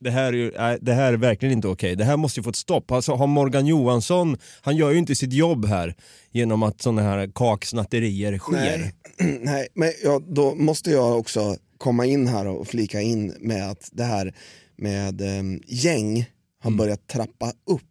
Det 0.00 0.10
här 0.10 0.32
är, 0.32 0.32
ju, 0.36 0.52
nej, 0.58 0.78
det 0.80 0.92
här 0.92 1.12
är 1.12 1.16
verkligen 1.16 1.52
inte 1.52 1.68
okej. 1.68 1.96
Det 1.96 2.04
här 2.04 2.16
måste 2.16 2.40
ju 2.40 2.44
få 2.44 2.50
ett 2.50 2.56
stopp. 2.56 2.90
Alltså, 2.90 3.14
har 3.14 3.26
Morgan 3.26 3.66
Johansson, 3.66 4.36
han 4.60 4.76
gör 4.76 4.90
ju 4.90 4.98
inte 4.98 5.14
sitt 5.14 5.32
jobb 5.32 5.66
här 5.66 5.94
genom 6.32 6.62
att 6.62 6.82
sådana 6.82 7.02
här 7.02 7.30
kaksnatterier 7.34 8.38
sker. 8.38 8.54
Nej, 8.54 8.92
nej 9.42 9.68
men 9.74 9.92
ja, 10.04 10.20
då 10.28 10.54
måste 10.54 10.90
jag 10.90 11.18
också 11.18 11.56
komma 11.78 12.06
in 12.06 12.26
här 12.26 12.46
och 12.46 12.66
flika 12.68 13.00
in 13.00 13.34
med 13.40 13.70
att 13.70 13.88
det 13.92 14.04
här 14.04 14.34
med 14.76 15.20
eh, 15.20 15.42
gäng 15.66 16.26
har 16.62 16.70
börjat 16.70 17.06
trappa 17.08 17.52
upp. 17.66 17.82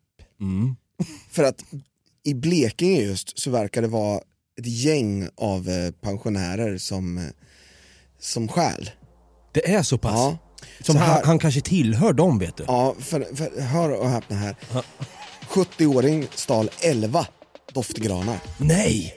Mm. 0.41 0.75
För 1.31 1.43
att 1.43 1.63
i 2.23 2.33
Blekinge 2.33 3.01
just 3.01 3.39
så 3.39 3.51
verkar 3.51 3.81
det 3.81 3.87
vara 3.87 4.17
ett 4.59 4.67
gäng 4.67 5.27
av 5.35 5.69
eh, 5.69 5.91
pensionärer 5.91 6.77
som, 6.77 7.17
eh, 7.17 7.23
som 8.19 8.47
stjäl. 8.47 8.89
Det 9.53 9.69
är 9.73 9.83
så 9.83 9.97
pass? 9.97 10.13
Ja. 10.13 10.37
Som 10.81 10.95
Så 10.95 10.99
han, 10.99 11.09
här- 11.09 11.23
han 11.23 11.39
kanske 11.39 11.61
tillhör 11.61 12.13
dem 12.13 12.39
vet 12.39 12.57
du. 12.57 12.63
Ja, 12.67 12.95
för, 12.99 13.35
för, 13.35 13.61
hör 13.61 13.89
och 13.89 14.09
häpna 14.09 14.35
här. 14.35 14.55
70-åring 15.49 16.27
stal 16.35 16.69
11 16.81 17.27
doftgranar. 17.73 18.39
Nej! 18.57 19.13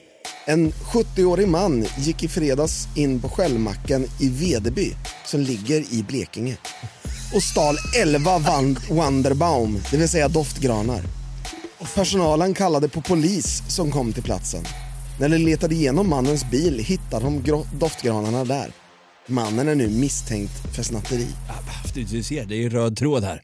En 0.46 0.72
70-årig 0.72 1.48
man 1.48 1.86
gick 1.98 2.22
i 2.22 2.28
fredags 2.28 2.88
in 2.96 3.20
på 3.20 3.28
Skällmacken 3.28 4.06
i 4.20 4.28
Vedeby 4.28 4.92
som 5.26 5.40
ligger 5.40 5.94
i 5.94 6.04
Blekinge 6.08 6.56
och 7.34 7.42
stal 7.42 7.76
11 8.02 8.38
van- 8.38 8.78
Wonderbaum, 8.90 9.80
det 9.90 9.96
vill 9.96 10.08
säga 10.08 10.28
doftgranar. 10.28 11.02
Personalen 11.94 12.54
kallade 12.54 12.88
på 12.88 13.00
polis 13.00 13.62
som 13.68 13.90
kom 13.90 14.12
till 14.12 14.22
platsen. 14.22 14.64
När 15.20 15.28
de 15.28 15.38
letade 15.38 15.74
igenom 15.74 16.08
mannens 16.08 16.50
bil 16.50 16.78
hittade 16.78 17.24
de 17.24 17.64
doftgranarna 17.78 18.44
där. 18.44 18.72
Mannen 19.26 19.68
är 19.68 19.74
nu 19.74 19.88
misstänkt 19.88 20.74
för 20.76 20.82
snatteri. 20.82 21.26
Du, 21.94 22.22
ser, 22.22 22.44
det 22.44 22.64
är 22.64 22.70
röd 22.70 22.96
tråd 22.96 23.24
här. 23.24 23.42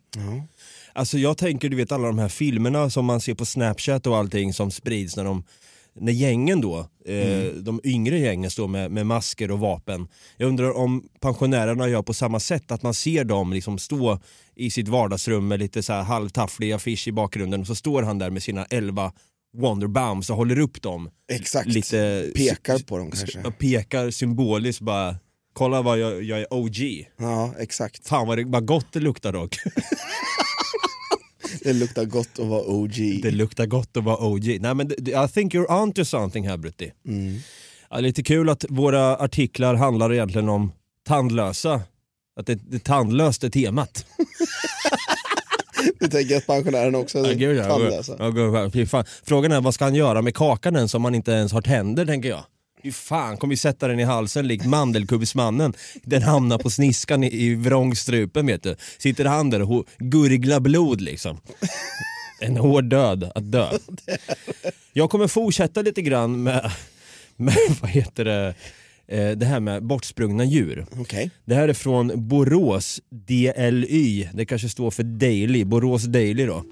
Alltså 0.93 1.19
jag 1.19 1.39
tänker, 1.39 1.69
du 1.69 1.77
vet 1.77 1.93
alla 1.93 2.07
de 2.07 2.19
här 2.19 2.29
filmerna 2.29 2.91
som 2.91 3.05
man 3.05 3.21
ser 3.21 3.35
på 3.35 3.47
snapchat 3.47 4.07
och 4.07 4.17
allting 4.17 4.55
som 4.55 4.71
sprids 4.71 5.17
när 5.17 5.25
de 5.25 5.45
när 6.01 6.13
gängen 6.13 6.61
då, 6.61 6.79
eh, 7.07 7.53
de 7.55 7.81
yngre 7.85 8.19
gängen 8.19 8.51
står 8.51 8.69
med, 8.69 8.91
med 8.91 9.07
masker 9.07 9.51
och 9.51 9.59
vapen. 9.59 10.09
Jag 10.37 10.49
undrar 10.49 10.77
om 10.77 11.09
pensionärerna 11.21 11.89
gör 11.89 12.03
på 12.03 12.15
samma 12.15 12.41
sätt, 12.41 12.71
att 12.71 12.83
man 12.83 12.95
ser 12.95 13.25
dem 13.25 13.53
liksom 13.53 13.79
stå 13.79 14.21
i 14.55 14.71
sitt 14.71 14.89
vardagsrum 14.89 15.49
med 15.49 15.59
lite 15.59 15.83
så 15.83 15.93
här 15.93 16.03
halvtafflig 16.03 16.73
affisch 16.73 17.09
i 17.09 17.13
bakgrunden 17.13 17.61
och 17.61 17.67
så 17.67 17.75
står 17.75 18.03
han 18.03 18.19
där 18.19 18.31
med 18.31 18.43
sina 18.43 18.65
11 18.65 19.13
Wonderbaums 19.57 20.31
och 20.31 20.37
håller 20.37 20.59
upp 20.59 20.83
dem. 20.83 21.11
Exakt. 21.33 21.69
Lite, 21.69 22.31
Pekar 22.35 22.79
på 22.79 22.99
dem 22.99 23.11
kanske. 23.11 23.51
Pekar 23.51 24.11
symboliskt 24.11 24.81
bara, 24.81 25.17
kolla 25.53 25.83
vad 25.83 25.99
jag, 25.99 26.23
jag 26.23 26.41
är 26.41 26.47
OG. 26.55 27.09
Ja, 27.17 27.55
exakt. 27.59 28.09
Fan 28.09 28.27
vad, 28.27 28.39
det, 28.39 28.45
vad 28.45 28.67
gott 28.67 28.87
det 28.93 29.01
luktar 29.01 29.33
dock. 29.33 29.57
Det 31.66 31.72
luktar 31.72 32.05
gott 32.05 32.38
att 32.38 32.46
vara 32.46 32.62
OG. 32.62 33.20
Det 33.22 33.31
luktar 33.31 33.66
gott 33.66 33.96
att 33.96 34.05
vara 34.05 34.16
OG. 34.16 34.59
Nej 34.61 34.74
men 34.74 34.92
I 34.92 35.29
think 35.35 35.55
you're 35.55 35.83
onto 35.83 36.05
something 36.05 36.48
här 36.48 36.57
Brutti. 36.57 36.92
Mm. 37.07 37.38
Ja, 37.90 37.98
lite 37.98 38.22
kul 38.22 38.48
att 38.48 38.64
våra 38.68 39.16
artiklar 39.16 39.74
handlar 39.74 40.12
egentligen 40.12 40.48
om 40.48 40.72
tandlösa. 41.07 41.81
Att 42.40 42.46
det, 42.46 42.55
det 42.55 42.85
tandlöst 42.85 43.44
är 43.44 43.50
temat. 43.50 44.07
Du 46.00 46.09
tänker 46.09 46.37
att 46.37 46.46
pensionärerna 46.46 46.98
också 46.98 47.18
Ja, 47.18 47.26
är 47.26 47.35
gud, 47.35 47.57
ja. 47.57 47.64
tandlösa? 47.64 48.16
Ja, 48.18 48.68
gud, 48.68 48.90
fan. 48.90 49.05
Frågan 49.24 49.52
är 49.52 49.61
vad 49.61 49.74
ska 49.74 49.85
han 49.85 49.94
göra 49.94 50.22
med 50.22 50.35
kakan 50.35 50.76
ens 50.76 50.94
om 50.94 51.05
han 51.05 51.14
inte 51.14 51.31
ens 51.33 51.52
har 51.52 51.62
tänder 51.62 52.07
tänker 52.07 52.29
jag. 52.29 52.44
Fy 52.83 52.93
fan, 52.93 53.37
kommer 53.37 53.53
vi 53.53 53.57
sätta 53.57 53.89
den 53.89 54.01
i 54.01 54.05
halsen 54.05 54.49
likt 54.49 54.67
mandelkubbsmannen. 54.67 55.73
Den 56.03 56.23
hamnar 56.23 56.59
på 56.59 56.71
sniskan 56.71 57.25
i, 57.25 57.45
i 57.45 57.55
vrångstrupen 57.55 58.47
vet 58.47 58.62
du. 58.62 58.77
Sitter 58.99 59.25
han 59.25 59.51
där 59.51 59.73
och 59.73 59.87
gurglar 59.99 60.61
blod 60.61 61.01
liksom. 61.01 61.41
En 62.41 62.57
hård 62.57 62.85
död 62.85 63.33
att 63.35 63.53
dö. 63.53 63.69
Jag 64.93 65.11
kommer 65.11 65.27
fortsätta 65.27 65.83
lite 65.83 66.03
grann 66.03 66.43
med, 66.43 66.71
med 67.37 67.57
vad 67.81 67.91
heter 67.91 68.25
det, 68.25 68.55
eh, 69.09 69.31
det 69.31 69.47
här 69.47 69.61
med 69.61 69.85
bortsprungna 69.85 70.45
djur. 70.45 70.87
Okej. 70.99 71.31
Det 71.45 71.55
här 71.55 71.69
är 71.69 71.75
från 71.75 72.29
Borås 72.29 73.01
DLY, 73.11 74.29
det 74.35 74.47
kanske 74.47 74.69
står 74.69 74.91
för 74.91 75.03
Daily, 75.03 75.65
Borås 75.65 76.05
Daily 76.05 76.47
då. 76.47 76.65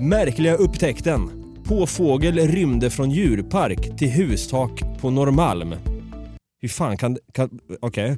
Märkliga 0.00 0.54
upptäckten. 0.54 1.39
Påfågel 1.70 2.48
rymde 2.48 2.90
från 2.90 3.10
djurpark 3.10 3.98
till 3.98 4.08
hustak 4.08 4.82
på 5.00 5.10
Norrmalm. 5.10 5.74
Hur 6.60 6.68
fan 6.68 6.96
kan... 6.96 7.18
kan 7.32 7.60
Okej. 7.80 8.16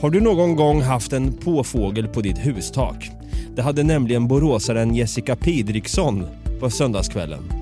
Har 0.00 0.10
du 0.10 0.20
någon 0.20 0.56
gång 0.56 0.82
haft 0.82 1.12
en 1.12 1.32
påfågel 1.32 2.08
på 2.08 2.20
ditt 2.20 2.38
hustak? 2.38 3.10
Det 3.56 3.62
hade 3.62 3.82
nämligen 3.82 4.28
boråsaren 4.28 4.94
Jessica 4.94 5.36
Pidriksson 5.36 6.26
på 6.60 6.70
söndagskvällen. 6.70 7.52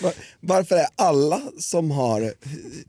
Var, 0.00 0.12
varför 0.40 0.76
är 0.76 0.86
alla 0.96 1.42
som 1.58 1.90
har 1.90 2.22
eh, 2.22 2.28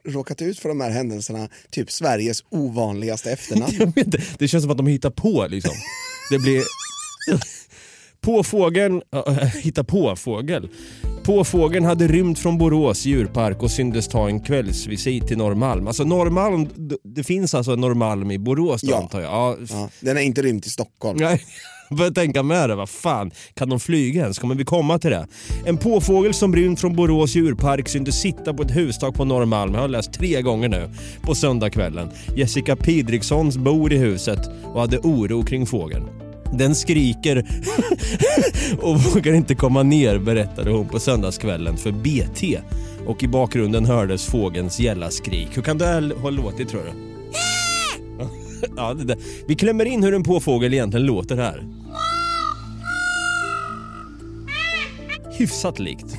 råkat 0.03 0.41
ut 0.41 0.60
för 0.60 0.69
de 0.69 0.81
här 0.81 0.89
händelserna 0.89 1.49
typ 1.69 1.91
Sveriges 1.91 2.43
ovanligaste 2.49 3.31
efternamn? 3.31 3.93
Det 4.39 4.47
känns 4.47 4.63
som 4.63 4.71
att 4.71 4.77
de 4.77 4.88
hittar 4.88 5.10
på 5.10 5.47
liksom. 5.49 5.75
Det 6.29 6.39
blir... 6.39 6.63
Påfågeln, 8.21 9.01
äh, 9.27 9.33
hitta 9.63 9.83
på 9.83 10.15
fågel. 10.15 10.69
Påfågeln 11.23 11.85
hade 11.85 12.07
rymt 12.07 12.39
från 12.39 12.57
Borås 12.57 13.05
djurpark 13.05 13.63
och 13.63 13.71
syntes 13.71 14.07
ta 14.07 14.27
en 14.27 14.39
kvällsvisit 14.39 15.27
till 15.27 15.38
Norrmalm. 15.38 15.88
Alltså 15.88 16.03
Norrmalm, 16.03 16.67
det 17.03 17.23
finns 17.23 17.53
alltså 17.53 17.71
en 17.71 17.81
Norrmalm 17.81 18.31
i 18.31 18.38
Borås 18.39 18.81
då 18.81 18.91
Ja. 18.91 18.97
antar 19.01 19.21
jag? 19.21 19.31
Ja. 19.31 19.55
Ja, 19.69 19.89
den 19.99 20.17
är 20.17 20.21
inte 20.21 20.41
rymd 20.41 20.61
till 20.63 20.71
Stockholm. 20.71 21.17
Nej. 21.21 21.41
Börjar 21.97 22.11
tänka 22.11 22.43
med 22.43 22.69
det, 22.69 22.75
vad 22.75 22.89
fan, 22.89 23.31
kan 23.53 23.69
de 23.69 23.79
flyga 23.79 24.21
ens? 24.21 24.39
Kommer 24.39 24.55
vi 24.55 24.65
komma 24.65 24.99
till 24.99 25.09
det? 25.11 25.27
En 25.65 25.77
påfågel 25.77 26.33
som 26.33 26.55
rymt 26.55 26.79
från 26.81 26.95
Borås 26.95 27.35
djurpark 27.35 27.89
syntes 27.89 28.21
sitta 28.21 28.53
på 28.53 28.63
ett 28.63 28.75
hustak 28.75 29.15
på 29.15 29.25
Norrmalm. 29.25 29.73
Jag 29.73 29.81
har 29.81 29.88
läst 29.88 30.13
tre 30.13 30.41
gånger 30.41 30.69
nu. 30.69 30.89
På 31.21 31.35
söndagskvällen. 31.35 32.09
Jessica 32.35 32.75
Pidrikssons 32.75 33.57
bor 33.57 33.93
i 33.93 33.97
huset 33.97 34.39
och 34.63 34.81
hade 34.81 34.97
oro 34.97 35.43
kring 35.43 35.65
fågeln. 35.65 36.05
Den 36.57 36.75
skriker 36.75 37.45
och 38.81 39.01
vågar 39.01 39.33
inte 39.33 39.55
komma 39.55 39.83
ner 39.83 40.17
berättade 40.19 40.71
hon 40.71 40.87
på 40.87 40.99
söndagskvällen 40.99 41.77
för 41.77 41.91
BT. 41.91 42.59
Och 43.05 43.23
i 43.23 43.27
bakgrunden 43.27 43.85
hördes 43.85 44.25
fågelns 44.25 44.79
gälla 44.79 45.11
skrik. 45.11 45.47
Hur 45.53 45.61
kan 45.61 45.77
det 45.77 45.85
här 45.85 46.21
ha 46.21 46.29
låtit 46.29 46.69
tror 46.69 46.81
du? 46.81 46.91
Ja, 48.77 48.93
det 48.93 49.03
där. 49.03 49.17
Vi 49.47 49.55
klämmer 49.55 49.85
in 49.85 50.03
hur 50.03 50.13
en 50.13 50.23
påfågel 50.23 50.73
egentligen 50.73 51.05
låter 51.05 51.37
här. 51.37 51.63
Hyfsat 55.37 55.79
likt. 55.79 56.15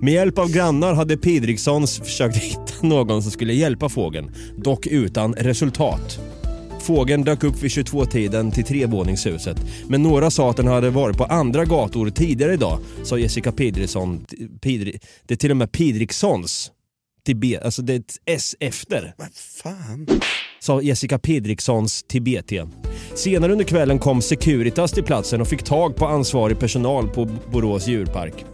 Med 0.00 0.14
hjälp 0.14 0.38
av 0.38 0.52
grannar 0.52 0.94
hade 0.94 1.16
Pidrikssons 1.16 1.98
försökt 1.98 2.36
hitta 2.36 2.72
någon 2.86 3.22
som 3.22 3.30
skulle 3.30 3.52
hjälpa 3.52 3.88
fågeln, 3.88 4.30
dock 4.56 4.86
utan 4.86 5.34
resultat. 5.34 6.20
Fågeln 6.80 7.24
dök 7.24 7.44
upp 7.44 7.62
vid 7.62 7.70
22-tiden 7.70 8.50
till 8.50 8.64
trevåningshuset, 8.64 9.56
men 9.88 10.02
några 10.02 10.30
sa 10.30 10.50
att 10.50 10.56
den 10.56 10.66
hade 10.66 10.90
varit 10.90 11.16
på 11.16 11.24
andra 11.24 11.64
gator 11.64 12.10
tidigare 12.10 12.54
idag, 12.54 12.78
sa 13.04 13.18
Jessica 13.18 13.52
Pidriksson. 13.52 14.26
Pidri, 14.60 14.98
det 15.26 15.34
är 15.34 15.36
till 15.36 15.50
och 15.50 15.56
med 15.56 15.72
Pidrikssons. 15.72 16.70
B, 17.34 17.58
alltså 17.64 17.82
det 17.82 17.92
är 17.94 17.98
ett 17.98 18.16
S 18.26 18.56
efter 18.60 19.14
Vad 19.16 19.28
fan? 19.34 20.06
sa 20.60 20.82
Jessica 20.82 21.18
Pidrikssons 21.18 22.02
till 22.02 22.22
BT. 22.22 22.62
Senare 23.14 23.52
under 23.52 23.64
kvällen 23.64 23.98
kom 23.98 24.22
Securitas 24.22 24.92
till 24.92 25.04
platsen 25.04 25.40
och 25.40 25.48
fick 25.48 25.62
tag 25.62 25.96
på 25.96 26.06
ansvarig 26.06 26.58
personal 26.58 27.08
på 27.08 27.24
Borås 27.24 27.88
djurpark. 27.88 28.44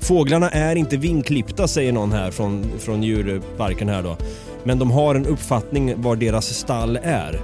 Fåglarna 0.00 0.50
är 0.50 0.76
inte 0.76 0.96
vinklippta 0.96 1.68
säger 1.68 1.92
någon 1.92 2.12
här 2.12 2.30
från, 2.30 2.78
från 2.78 3.02
djurparken 3.02 3.88
här 3.88 4.02
då. 4.02 4.16
Men 4.64 4.78
de 4.78 4.90
har 4.90 5.14
en 5.14 5.26
uppfattning 5.26 6.02
var 6.02 6.16
deras 6.16 6.54
stall 6.54 6.98
är. 7.02 7.40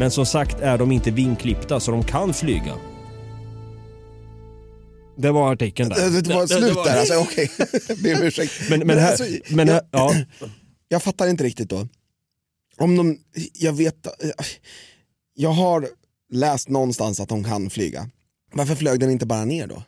Men 0.00 0.10
som 0.10 0.26
sagt 0.26 0.60
är 0.60 0.78
de 0.78 0.92
inte 0.92 1.10
vinklippta 1.10 1.80
så 1.80 1.90
de 1.90 2.04
kan 2.04 2.34
flyga. 2.34 2.76
Det 5.16 5.30
var 5.30 5.52
artikeln 5.52 5.88
där. 5.88 6.10
Det, 6.10 6.20
det 6.20 6.34
var 6.34 6.46
slut 6.46 6.84
där 6.84 6.98
alltså, 6.98 7.14
okej. 7.14 7.50
Ber 8.02 8.16
om 8.16 8.22
ursäkt. 8.22 8.52
Men, 8.70 8.86
men, 8.86 8.98
här, 8.98 9.10
alltså, 9.10 9.24
men 9.48 9.68
jag, 9.68 9.74
här, 9.74 9.84
ja. 9.90 10.14
jag 10.88 11.02
fattar 11.02 11.28
inte 11.28 11.44
riktigt 11.44 11.70
då. 11.70 11.88
Om 12.76 12.96
de, 12.96 13.18
jag 13.54 13.72
vet, 13.72 14.06
jag 15.34 15.50
har 15.50 15.88
läst 16.32 16.68
någonstans 16.68 17.20
att 17.20 17.28
de 17.28 17.44
kan 17.44 17.70
flyga. 17.70 18.10
Varför 18.52 18.74
flög 18.74 19.00
den 19.00 19.10
inte 19.10 19.26
bara 19.26 19.44
ner 19.44 19.66
då? 19.66 19.82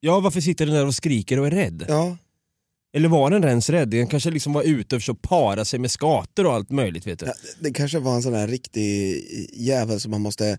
ja, 0.00 0.20
varför 0.20 0.40
sitter 0.40 0.66
den 0.66 0.74
där 0.74 0.86
och 0.86 0.94
skriker 0.94 1.38
och 1.38 1.46
är 1.46 1.50
rädd? 1.50 1.84
Ja, 1.88 2.16
Eller 2.96 3.08
var 3.08 3.30
den 3.30 3.44
ens 3.44 3.70
rädd? 3.70 3.88
Den 3.88 4.06
kanske 4.06 4.30
liksom 4.30 4.52
var 4.52 4.62
ute 4.62 4.96
och 4.96 5.02
försökte 5.02 5.28
para 5.28 5.64
sig 5.64 5.78
med 5.78 5.90
skator 5.90 6.46
och 6.46 6.52
allt 6.54 6.70
möjligt 6.70 7.06
vet 7.06 7.18
du. 7.18 7.26
Ja, 7.26 7.32
det 7.60 7.72
kanske 7.72 7.98
var 7.98 8.14
en 8.14 8.22
sån 8.22 8.32
där 8.32 8.48
riktig 8.48 9.24
jävel 9.52 10.00
som 10.00 10.10
man 10.10 10.20
måste 10.20 10.58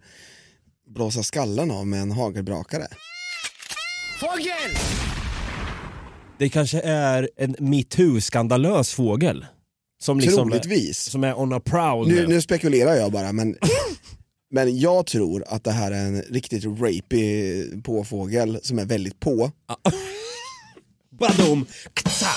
blåsa 0.90 1.24
skallen 1.24 1.72
av 1.72 1.88
med 1.88 2.02
en 2.02 2.12
hagelbrakare. 2.12 2.88
Det 6.40 6.50
kanske 6.50 6.80
är 6.82 7.30
en 7.38 7.56
metoo-skandalös 7.56 8.94
fågel. 8.96 9.46
Som 10.02 10.20
liksom 10.20 10.50
Troligtvis. 10.50 11.00
som 11.00 11.24
är 11.24 11.40
on 11.40 11.54
a 11.54 11.60
prowl 11.60 12.08
Nu, 12.08 12.16
nu. 12.16 12.28
nu 12.28 12.42
spekulerar 12.42 12.96
jag 12.96 13.12
bara 13.12 13.32
men, 13.32 13.56
men 14.52 14.80
jag 14.80 15.06
tror 15.06 15.44
att 15.48 15.64
det 15.64 15.72
här 15.72 15.92
är 15.92 16.06
en 16.06 16.22
riktigt 16.22 16.66
rapey 16.66 17.82
påfågel 17.82 18.60
som 18.64 18.80
är 18.80 18.86
väldigt 18.86 19.20
på. 19.20 19.52
Badum! 21.20 21.66
Ktsa! 21.94 22.28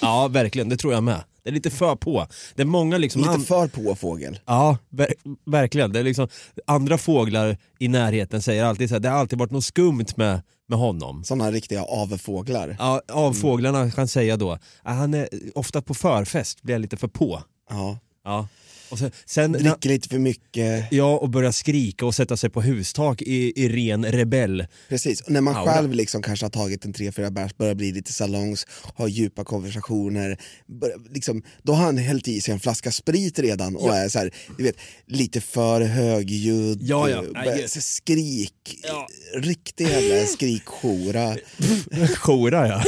Ja, 0.00 0.28
verkligen. 0.28 0.68
Det 0.68 0.76
tror 0.76 0.92
jag 0.92 1.02
med. 1.02 1.20
Det 1.42 1.50
är 1.50 1.54
lite 1.54 1.70
för 1.70 1.96
på. 1.96 2.26
Det 2.54 2.62
är 2.62 2.66
många 2.66 2.98
liksom... 2.98 3.20
Lite 3.22 3.32
an- 3.34 3.44
för 3.44 3.68
på 3.68 3.94
fågel. 3.94 4.38
Ja, 4.46 4.76
ver 4.90 5.14
verkligen. 5.46 5.92
Det 5.92 5.98
är 5.98 6.04
liksom, 6.04 6.28
andra 6.66 6.98
fåglar 6.98 7.56
i 7.78 7.88
närheten 7.88 8.42
säger 8.42 8.64
alltid 8.64 8.88
så 8.88 8.94
här, 8.94 9.00
det 9.00 9.08
har 9.08 9.18
alltid 9.18 9.38
varit 9.38 9.50
något 9.50 9.64
skumt 9.64 10.06
med, 10.16 10.42
med 10.68 10.78
honom. 10.78 11.24
Sådana 11.24 11.50
riktiga 11.50 11.82
avfåglar. 11.84 12.76
Ja, 12.78 13.02
av 13.12 13.32
fåglarna 13.32 13.90
kan 13.90 14.08
säga 14.08 14.36
då, 14.36 14.58
"Ah, 14.82 14.92
han 14.92 15.14
är 15.14 15.28
ofta 15.54 15.82
på 15.82 15.94
förfest 15.94 16.62
blir 16.62 16.78
lite 16.78 16.96
för 16.96 17.08
på. 17.08 17.42
Ja. 17.70 17.98
Ja. 18.24 18.48
Och 18.88 18.98
sen, 18.98 19.10
sen 19.26 19.52
Dricker 19.52 19.88
lite 19.88 20.08
för 20.08 20.18
mycket. 20.18 20.92
Ja, 20.92 21.16
och 21.18 21.28
börja 21.30 21.52
skrika 21.52 22.06
och 22.06 22.14
sätta 22.14 22.36
sig 22.36 22.50
på 22.50 22.62
hustak 22.62 23.22
i, 23.22 23.62
i 23.64 23.68
ren 23.68 24.04
rebell. 24.04 24.66
Precis, 24.88 25.20
och 25.20 25.30
när 25.30 25.40
man 25.40 25.56
Aura. 25.56 25.72
själv 25.74 25.92
liksom 25.94 26.22
kanske 26.22 26.44
har 26.46 26.50
tagit 26.50 26.84
en 26.84 26.92
tre, 26.92 27.12
fyra 27.12 27.30
bärs, 27.30 27.56
börjar 27.56 27.74
bli 27.74 27.92
lite 27.92 28.12
salongs, 28.12 28.66
har 28.94 29.08
djupa 29.08 29.44
konversationer, 29.44 30.38
börjar, 30.80 30.98
liksom, 31.14 31.42
då 31.62 31.72
har 31.72 31.84
han 31.84 31.98
hällt 31.98 32.28
i 32.28 32.40
sig 32.40 32.54
en 32.54 32.60
flaska 32.60 32.92
sprit 32.92 33.38
redan 33.38 33.76
och 33.76 33.96
är 33.96 34.08
så 34.08 34.18
här, 34.18 34.30
du 34.56 34.62
vet, 34.64 34.76
lite 35.06 35.40
för 35.40 35.80
högljudd, 35.80 36.78
Ja, 36.82 37.10
ja. 37.10 37.22
börjar- 37.44 37.80
skrik, 37.80 38.78
Ja. 38.82 39.06
riktig 39.34 39.88
jävla 39.88 40.26
skrikhora. 40.26 41.36
Jora 42.28 42.68
ja. 42.68 42.82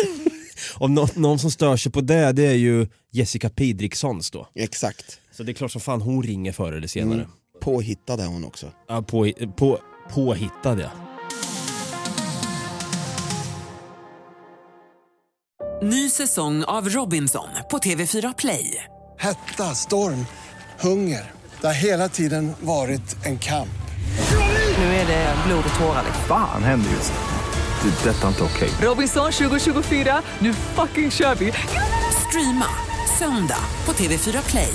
Om 0.74 0.94
nå- 0.94 1.08
någon 1.14 1.38
som 1.38 1.50
stör 1.50 1.76
sig 1.76 1.92
på 1.92 2.00
det, 2.00 2.32
det 2.32 2.46
är 2.46 2.52
ju 2.54 2.86
Jessica 3.12 3.50
Pidrikssons 3.50 4.30
då. 4.30 4.48
Exakt, 4.54 5.18
Så 5.36 5.42
det 5.42 5.52
är 5.52 5.54
klart 5.54 5.72
som 5.72 5.80
fan 5.80 6.00
hon 6.00 6.22
ringer 6.22 6.52
förr 6.52 6.72
eller 6.72 6.88
senare. 6.88 7.18
Mm. 7.18 7.30
påhittad 7.60 8.20
är 8.20 8.26
hon 8.26 8.44
också. 8.44 8.72
Ja, 8.88 9.02
på, 9.02 9.32
på, 9.56 9.78
påhittad 10.14 10.80
ja. 10.80 10.90
Ny 15.82 16.10
säsong 16.10 16.64
av 16.64 16.88
Robinson 16.88 17.48
på 17.70 17.78
TV4 17.78 18.34
Play. 18.38 18.84
Hetta, 19.18 19.74
storm, 19.74 20.26
hunger. 20.80 21.30
Det 21.60 21.66
har 21.66 21.74
hela 21.74 22.08
tiden 22.08 22.52
varit 22.60 23.26
en 23.26 23.38
kamp. 23.38 23.68
Nu 24.78 24.84
är 24.84 25.06
det 25.06 25.34
blod 25.46 25.64
och 25.68 25.78
tårar. 25.80 26.02
liksom. 26.04 26.24
Fan 26.28 26.62
händer 26.62 26.90
just 26.90 27.12
nu. 27.12 27.90
Det. 27.90 28.10
är 28.10 28.14
Detta 28.14 28.24
är 28.24 28.28
inte 28.28 28.42
okej. 28.42 28.70
Robinson 28.88 29.32
2024, 29.32 30.22
nu 30.38 30.52
fucking 30.52 31.10
kör 31.10 31.34
vi! 31.34 31.52
Streama 32.28 32.68
söndag 33.18 33.60
på 33.84 33.92
TV4 33.92 34.50
Play. 34.50 34.74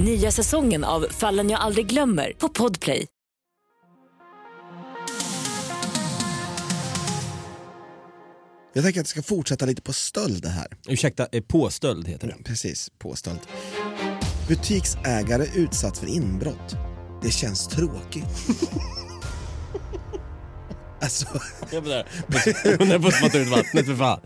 Nya 0.00 0.30
säsongen 0.30 0.84
av 0.84 1.06
Fallen 1.10 1.50
jag 1.50 1.60
aldrig 1.60 1.86
glömmer 1.86 2.32
på 2.38 2.48
Podplay. 2.48 3.06
Jag 8.72 8.84
tänker 8.84 8.88
att 8.88 8.96
jag 8.96 9.06
ska 9.06 9.22
fortsätta 9.22 9.66
lite 9.66 9.82
på 9.82 9.92
stöld 9.92 10.46
här. 10.46 10.66
Ursäkta, 10.88 11.26
eh, 11.32 11.42
påstöld 11.42 12.08
heter 12.08 12.28
det. 12.28 12.44
Precis, 12.44 12.90
påstöld. 12.98 13.40
Butiksägare 14.48 15.46
utsatt 15.54 15.98
för 15.98 16.06
inbrott. 16.06 16.76
Det 17.22 17.30
känns 17.30 17.68
tråkigt. 17.68 18.24
alltså, 21.00 21.26
Jag 21.72 21.84
där. 21.84 22.06
Hon 22.78 22.90
är 22.90 22.98
på 22.98 23.26
att 23.26 23.34
ut 23.34 23.48
vattnet 23.48 23.86
för 23.86 23.96
fan. 23.96 24.20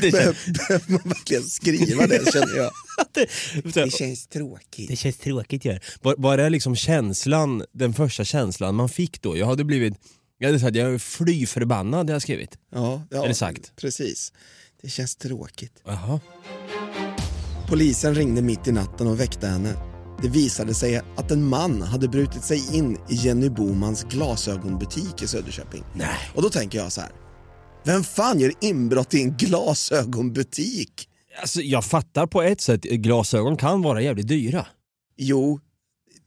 Det 0.00 0.10
känns, 0.10 0.36
behöver 0.46 0.92
man 0.92 1.00
verkligen 1.04 1.42
skriva 1.42 2.06
det 2.06 2.32
känner 2.32 2.56
jag. 2.56 2.70
det, 3.12 3.26
Det 3.84 3.90
känns 3.92 4.26
tråkigt. 4.26 4.88
det 4.90 4.96
känns 4.96 5.16
tråkigt 5.16 5.64
gör. 5.64 5.80
Var, 6.02 6.14
var 6.18 6.36
det 6.36 6.50
liksom 6.50 6.76
känslan, 6.76 7.64
den 7.72 7.94
första 7.94 8.24
känslan 8.24 8.74
man 8.74 8.88
fick 8.88 9.22
då? 9.22 9.36
Jag 9.36 9.46
hade 9.46 9.64
blivit, 9.64 9.94
jag 10.38 10.48
hade 10.48 10.60
sagt 10.60 10.76
jag 10.76 10.94
är 10.94 10.98
fly 10.98 11.46
förbannad 11.46 11.98
hade 11.98 12.12
jag 12.12 12.22
skrivit. 12.22 12.58
Ja, 12.72 13.02
ja, 13.10 13.26
det 13.26 13.34
sagt? 13.34 13.72
Precis. 13.76 14.32
Det 14.82 14.88
känns 14.88 15.16
tråkigt. 15.16 15.72
Jaha. 15.84 16.20
Polisen 17.68 18.14
ringde 18.14 18.42
mitt 18.42 18.68
i 18.68 18.72
natten 18.72 19.06
och 19.06 19.20
väckte 19.20 19.46
henne. 19.46 19.91
Det 20.22 20.28
visade 20.28 20.74
sig 20.74 20.96
att 21.16 21.30
en 21.30 21.48
man 21.48 21.82
hade 21.82 22.08
brutit 22.08 22.44
sig 22.44 22.76
in 22.76 22.98
i 23.08 23.14
Jenny 23.14 23.48
Bomans 23.48 24.04
glasögonbutik 24.04 25.22
i 25.22 25.26
Söderköping. 25.26 25.84
Nej. 25.94 26.18
Och 26.34 26.42
då 26.42 26.48
tänker 26.50 26.78
jag 26.78 26.92
så 26.92 27.00
här. 27.00 27.10
Vem 27.84 28.04
fan 28.04 28.40
gör 28.40 28.52
inbrott 28.60 29.14
i 29.14 29.22
en 29.22 29.36
glasögonbutik? 29.36 31.08
Alltså, 31.40 31.60
jag 31.60 31.84
fattar 31.84 32.26
på 32.26 32.42
ett 32.42 32.60
sätt, 32.60 32.82
glasögon 32.82 33.56
kan 33.56 33.82
vara 33.82 34.02
jävligt 34.02 34.28
dyra. 34.28 34.66
Jo, 35.16 35.60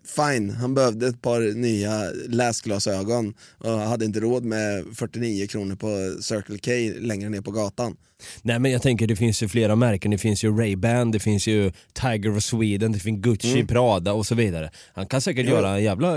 fine, 0.05 0.49
han 0.49 0.73
behövde 0.73 1.07
ett 1.07 1.21
par 1.21 1.53
nya 1.55 2.01
läsglasögon 2.27 3.33
och 3.57 3.71
hade 3.71 4.05
inte 4.05 4.19
råd 4.19 4.45
med 4.45 4.85
49 4.95 5.47
kronor 5.47 5.75
på 5.75 6.21
Circle 6.23 6.57
K 6.57 6.99
längre 7.01 7.29
ner 7.29 7.41
på 7.41 7.51
gatan. 7.51 7.95
Nej 8.41 8.59
men 8.59 8.71
jag 8.71 8.81
tänker 8.81 9.07
det 9.07 9.15
finns 9.15 9.43
ju 9.43 9.47
flera 9.47 9.75
märken, 9.75 10.11
det 10.11 10.17
finns 10.17 10.43
ju 10.43 10.51
Ray-Ban, 10.51 11.11
det 11.11 11.19
finns 11.19 11.47
ju 11.47 11.71
Tiger 11.93 12.37
of 12.37 12.43
Sweden, 12.43 12.91
det 12.91 12.99
finns 12.99 13.21
Gucci, 13.21 13.53
Mm. 13.53 13.67
Prada 13.67 14.13
och 14.13 14.25
så 14.25 14.35
vidare. 14.35 14.71
Han 14.93 15.05
kan 15.07 15.21
säkert 15.21 15.45
Jo. 15.49 15.51
göra 15.55 15.75
en 15.77 15.83
jävla... 15.83 16.11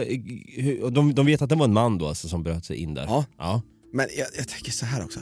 och 0.82 0.92
De, 0.92 1.14
de 1.14 1.26
vet 1.26 1.42
att 1.42 1.48
det 1.48 1.54
var 1.56 1.64
en 1.64 1.72
man 1.72 1.98
då 1.98 2.08
alltså, 2.08 2.28
som 2.28 2.42
bröt 2.42 2.64
sig 2.64 2.76
in 2.76 2.94
där. 2.94 3.04
Ja. 3.04 3.24
ja. 3.38 3.62
Men 3.92 4.06
jag, 4.18 4.26
jag 4.38 4.48
tänker 4.48 4.72
så 4.72 4.86
här 4.86 5.04
också, 5.04 5.20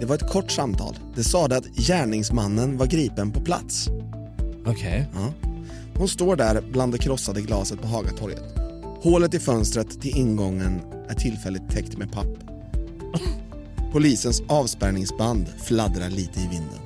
det 0.00 0.06
var 0.06 0.14
ett 0.14 0.28
kort 0.30 0.50
samtal. 0.50 0.98
Det 1.16 1.24
sade 1.24 1.56
att 1.56 1.66
gärningsmannen 1.66 2.76
var 2.76 2.86
gripen 2.86 3.32
på 3.32 3.40
plats. 3.40 3.88
Okej. 4.66 5.06
Ja. 5.14 5.47
Hon 5.98 6.08
står 6.08 6.36
där 6.36 6.60
bland 6.72 6.92
det 6.92 6.98
krossade 6.98 7.40
glaset 7.42 7.80
på 7.80 7.86
Hagatorget. 7.86 8.42
Hålet 9.02 9.34
i 9.34 9.38
fönstret 9.38 10.00
till 10.00 10.16
ingången 10.16 10.80
är 11.08 11.14
tillfälligt 11.14 11.70
täckt 11.70 11.96
med 11.98 12.12
papp. 12.12 12.26
Polisens 13.92 14.42
avspärrningsband 14.48 15.46
fladdrar 15.64 16.10
lite 16.10 16.40
i 16.40 16.48
vinden. 16.50 16.78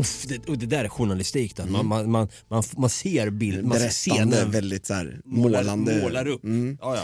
Uff, 0.00 0.24
det, 0.28 0.56
det 0.56 0.66
där 0.66 0.84
är 0.84 0.88
journalistik 0.88 1.56
då. 1.56 1.66
Man, 1.66 1.86
man, 1.86 2.10
man, 2.10 2.28
man, 2.48 2.62
man 2.76 2.90
ser 2.90 3.30
bild, 3.30 3.64
man 3.64 3.78
ser 3.78 4.10
Berättande, 4.10 4.36
scenen. 4.36 4.50
väldigt 4.50 4.86
så 4.86 4.94
här, 4.94 5.20
Målar- 5.24 5.62
målande. 5.62 6.02
målar 6.02 6.26
upp. 6.28 6.44
Mm. 6.44 6.78
Ja, 6.80 6.96
ja. 6.96 7.02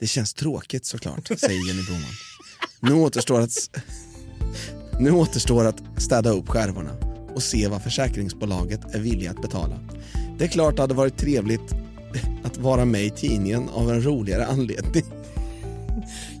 Det 0.00 0.06
känns 0.06 0.34
tråkigt 0.34 0.86
såklart, 0.86 1.26
säger 1.38 1.66
Jenny 1.68 1.82
Broman. 1.82 2.10
Nu 2.80 2.92
återstår 2.92 3.40
att, 3.40 3.80
nu 5.00 5.10
återstår 5.10 5.64
att 5.64 5.82
städa 5.98 6.30
upp 6.30 6.48
skärvorna 6.48 6.90
och 7.34 7.42
se 7.42 7.68
vad 7.68 7.82
försäkringsbolaget 7.82 8.94
är 8.94 9.00
villiga 9.00 9.30
att 9.30 9.42
betala. 9.42 9.78
Det 10.38 10.44
är 10.44 10.48
klart 10.48 10.76
det 10.76 10.82
hade 10.82 10.94
varit 10.94 11.16
trevligt 11.16 11.74
att 12.44 12.58
vara 12.58 12.84
med 12.84 13.04
i 13.04 13.10
tidningen 13.10 13.68
av 13.68 13.90
en 13.90 14.02
roligare 14.02 14.46
anledning. 14.46 15.02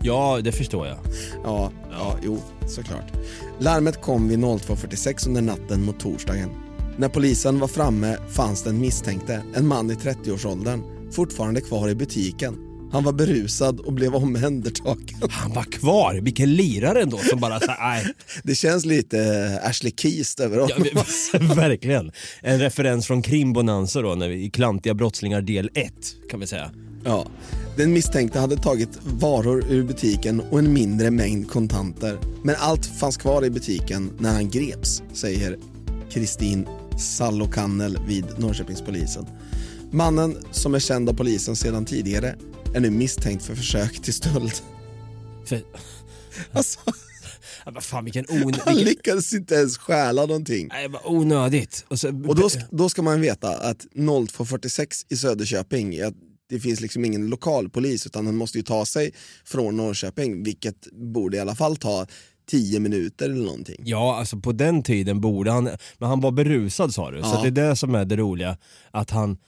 ja, 0.02 0.40
det 0.44 0.52
förstår 0.52 0.86
jag. 0.86 0.98
Ja, 1.44 1.70
ja, 1.90 2.16
jo, 2.22 2.38
såklart. 2.66 3.12
Larmet 3.58 4.02
kom 4.02 4.28
vid 4.28 4.38
02.46 4.38 5.28
under 5.28 5.42
natten 5.42 5.84
mot 5.84 6.00
torsdagen. 6.00 6.50
När 6.98 7.08
polisen 7.08 7.58
var 7.58 7.68
framme 7.68 8.16
fanns 8.28 8.62
den 8.62 8.80
misstänkte, 8.80 9.42
en 9.54 9.66
man 9.66 9.90
i 9.90 9.94
30-årsåldern, 9.94 10.82
fortfarande 11.12 11.60
kvar 11.60 11.88
i 11.88 11.94
butiken. 11.94 12.65
Han 12.96 13.04
var 13.04 13.12
berusad 13.12 13.80
och 13.80 13.92
blev 13.92 14.14
omhändertagen. 14.14 15.30
Han 15.30 15.52
var 15.52 15.62
kvar, 15.64 16.14
vilken 16.22 16.54
lirare 16.54 17.02
ändå 17.02 17.18
som 17.18 17.40
bara 17.40 17.60
så 17.60 17.74
nej. 17.80 18.06
Det 18.42 18.54
känns 18.54 18.84
lite 18.84 19.18
eh, 19.62 19.68
Ashley 19.70 19.92
Keast 19.96 20.40
över 20.40 20.56
Ja, 20.56 20.62
honom. 20.62 21.04
vi- 21.54 21.54
verkligen. 21.60 22.10
En 22.40 22.58
referens 22.58 23.06
från 23.06 23.22
Krimbonanza 23.22 24.02
då, 24.02 24.14
när 24.14 24.28
vi, 24.28 24.44
i 24.44 24.50
Klantiga 24.50 24.94
brottslingar 24.94 25.40
del 25.42 25.70
1 25.74 25.92
kan 26.30 26.40
vi 26.40 26.46
säga. 26.46 26.70
Ja. 27.04 27.26
Den 27.76 27.92
misstänkte 27.92 28.38
hade 28.40 28.56
tagit 28.56 28.98
varor 29.04 29.64
ur 29.70 29.82
butiken 29.84 30.40
och 30.40 30.58
en 30.58 30.72
mindre 30.72 31.10
mängd 31.10 31.50
kontanter. 31.50 32.18
Men 32.42 32.54
allt 32.58 32.86
fanns 32.86 33.16
kvar 33.16 33.44
i 33.44 33.50
butiken 33.50 34.10
när 34.18 34.32
han 34.32 34.50
greps, 34.50 35.02
säger 35.12 35.56
Kristin 36.10 36.66
Sallokannel 36.98 37.98
vid 38.06 38.24
Norrköpingspolisen. 38.38 39.26
Mannen, 39.90 40.36
som 40.50 40.74
är 40.74 40.78
känd 40.78 41.08
av 41.08 41.12
polisen 41.14 41.56
sedan 41.56 41.84
tidigare, 41.84 42.34
är 42.74 42.80
nu 42.80 42.90
misstänkt 42.90 43.44
för 43.44 43.54
försök 43.54 44.02
till 44.02 44.14
stöld. 44.14 44.52
För, 45.46 45.62
Alltså, 46.52 46.78
vad 47.66 47.84
fan 47.84 48.04
vilken, 48.04 48.24
on, 48.28 48.54
han 48.64 48.74
lyckades 48.76 49.32
inte 49.32 49.54
ens 49.54 49.78
stjäla 49.78 50.26
någonting. 50.26 50.68
nej, 50.68 50.88
vad 50.88 51.00
onödigt. 51.04 51.84
Och, 51.88 51.98
så, 52.00 52.08
Och 52.08 52.34
då, 52.36 52.48
då 52.70 52.88
ska 52.88 53.02
man 53.02 53.20
veta 53.20 53.48
att 53.48 53.86
0246 53.94 55.06
i 55.08 55.16
Söderköping, 55.16 55.96
det 56.48 56.60
finns 56.60 56.80
liksom 56.80 57.04
ingen 57.04 57.26
lokalpolis 57.26 58.06
utan 58.06 58.24
den 58.24 58.36
måste 58.36 58.58
ju 58.58 58.64
ta 58.64 58.86
sig 58.86 59.14
från 59.44 59.76
Norrköping, 59.76 60.42
vilket 60.44 60.86
borde 60.92 61.36
i 61.36 61.40
alla 61.40 61.54
fall 61.54 61.76
ta 61.76 62.06
10 62.50 62.80
minuter 62.80 63.24
eller 63.30 63.44
någonting. 63.44 63.82
Ja, 63.84 64.16
alltså 64.18 64.36
på 64.40 64.52
den 64.52 64.82
tiden 64.82 65.20
borde 65.20 65.50
han, 65.50 65.64
men 65.98 66.08
han 66.08 66.20
var 66.20 66.30
berusad 66.32 66.94
sa 66.94 67.10
du, 67.10 67.22
så 67.22 67.28
Ja. 67.28 67.36
att 67.36 67.42
det 67.54 67.62
är 67.62 67.68
det 67.68 67.76
som 67.76 67.94
är 67.94 68.04
det 68.04 68.16
roliga. 68.16 68.56
Att 68.90 69.10
han, 69.10 69.38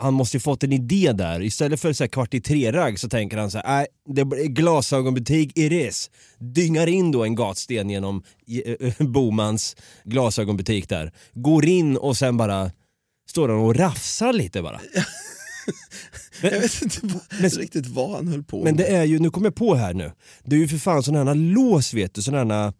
han 0.00 0.14
måste 0.14 0.36
ju 0.36 0.40
fått 0.40 0.64
en 0.64 0.72
idé 0.72 1.12
där, 1.12 1.42
istället 1.42 1.80
för 1.80 1.92
så 1.92 2.04
här 2.04 2.08
kvart 2.08 2.34
i 2.34 2.40
tre-ragg 2.40 2.98
så 3.00 3.08
tänker 3.08 3.36
han 3.36 3.50
så 3.50 3.58
här, 3.58 3.66
nej, 3.76 3.86
det 4.14 4.24
blir 4.24 4.44
glasögonbutik 4.44 5.58
it 5.58 5.72
is. 5.72 6.10
Dyngar 6.38 6.86
in 6.86 7.12
då 7.12 7.24
en 7.24 7.34
gatsten 7.34 7.90
genom 7.90 8.22
eh, 8.64 8.92
Bomans 9.06 9.76
glasögonbutik 10.04 10.88
där, 10.88 11.12
går 11.34 11.64
in 11.66 11.96
och 11.96 12.16
sen 12.16 12.36
bara 12.36 12.70
står 13.30 13.48
han 13.48 13.58
och 13.58 13.76
rafsar 13.76 14.32
lite 14.32 14.62
bara. 14.62 14.80
Jag 16.42 16.50
vet 16.60 16.82
inte 16.82 16.98
vad, 17.02 17.20
men- 17.40 17.50
riktigt 17.50 17.86
vad 17.86 18.10
han 18.10 18.28
höll 18.28 18.42
på 18.44 18.64
Men 18.64 18.76
det 18.76 18.82
med. 18.82 19.00
är 19.00 19.04
ju, 19.04 19.18
nu 19.18 19.30
kommer 19.30 19.46
jag 19.46 19.54
på 19.54 19.74
här 19.74 19.94
nu, 19.94 20.12
det 20.44 20.56
är 20.56 20.60
ju 20.60 20.68
för 20.68 20.76
fan 20.78 21.02
sådana 21.02 21.30
här 21.30 21.34
lås 21.34 21.94
vet 21.94 22.14
du, 22.14 22.22
sådana 22.22 22.54
här, 22.54 22.72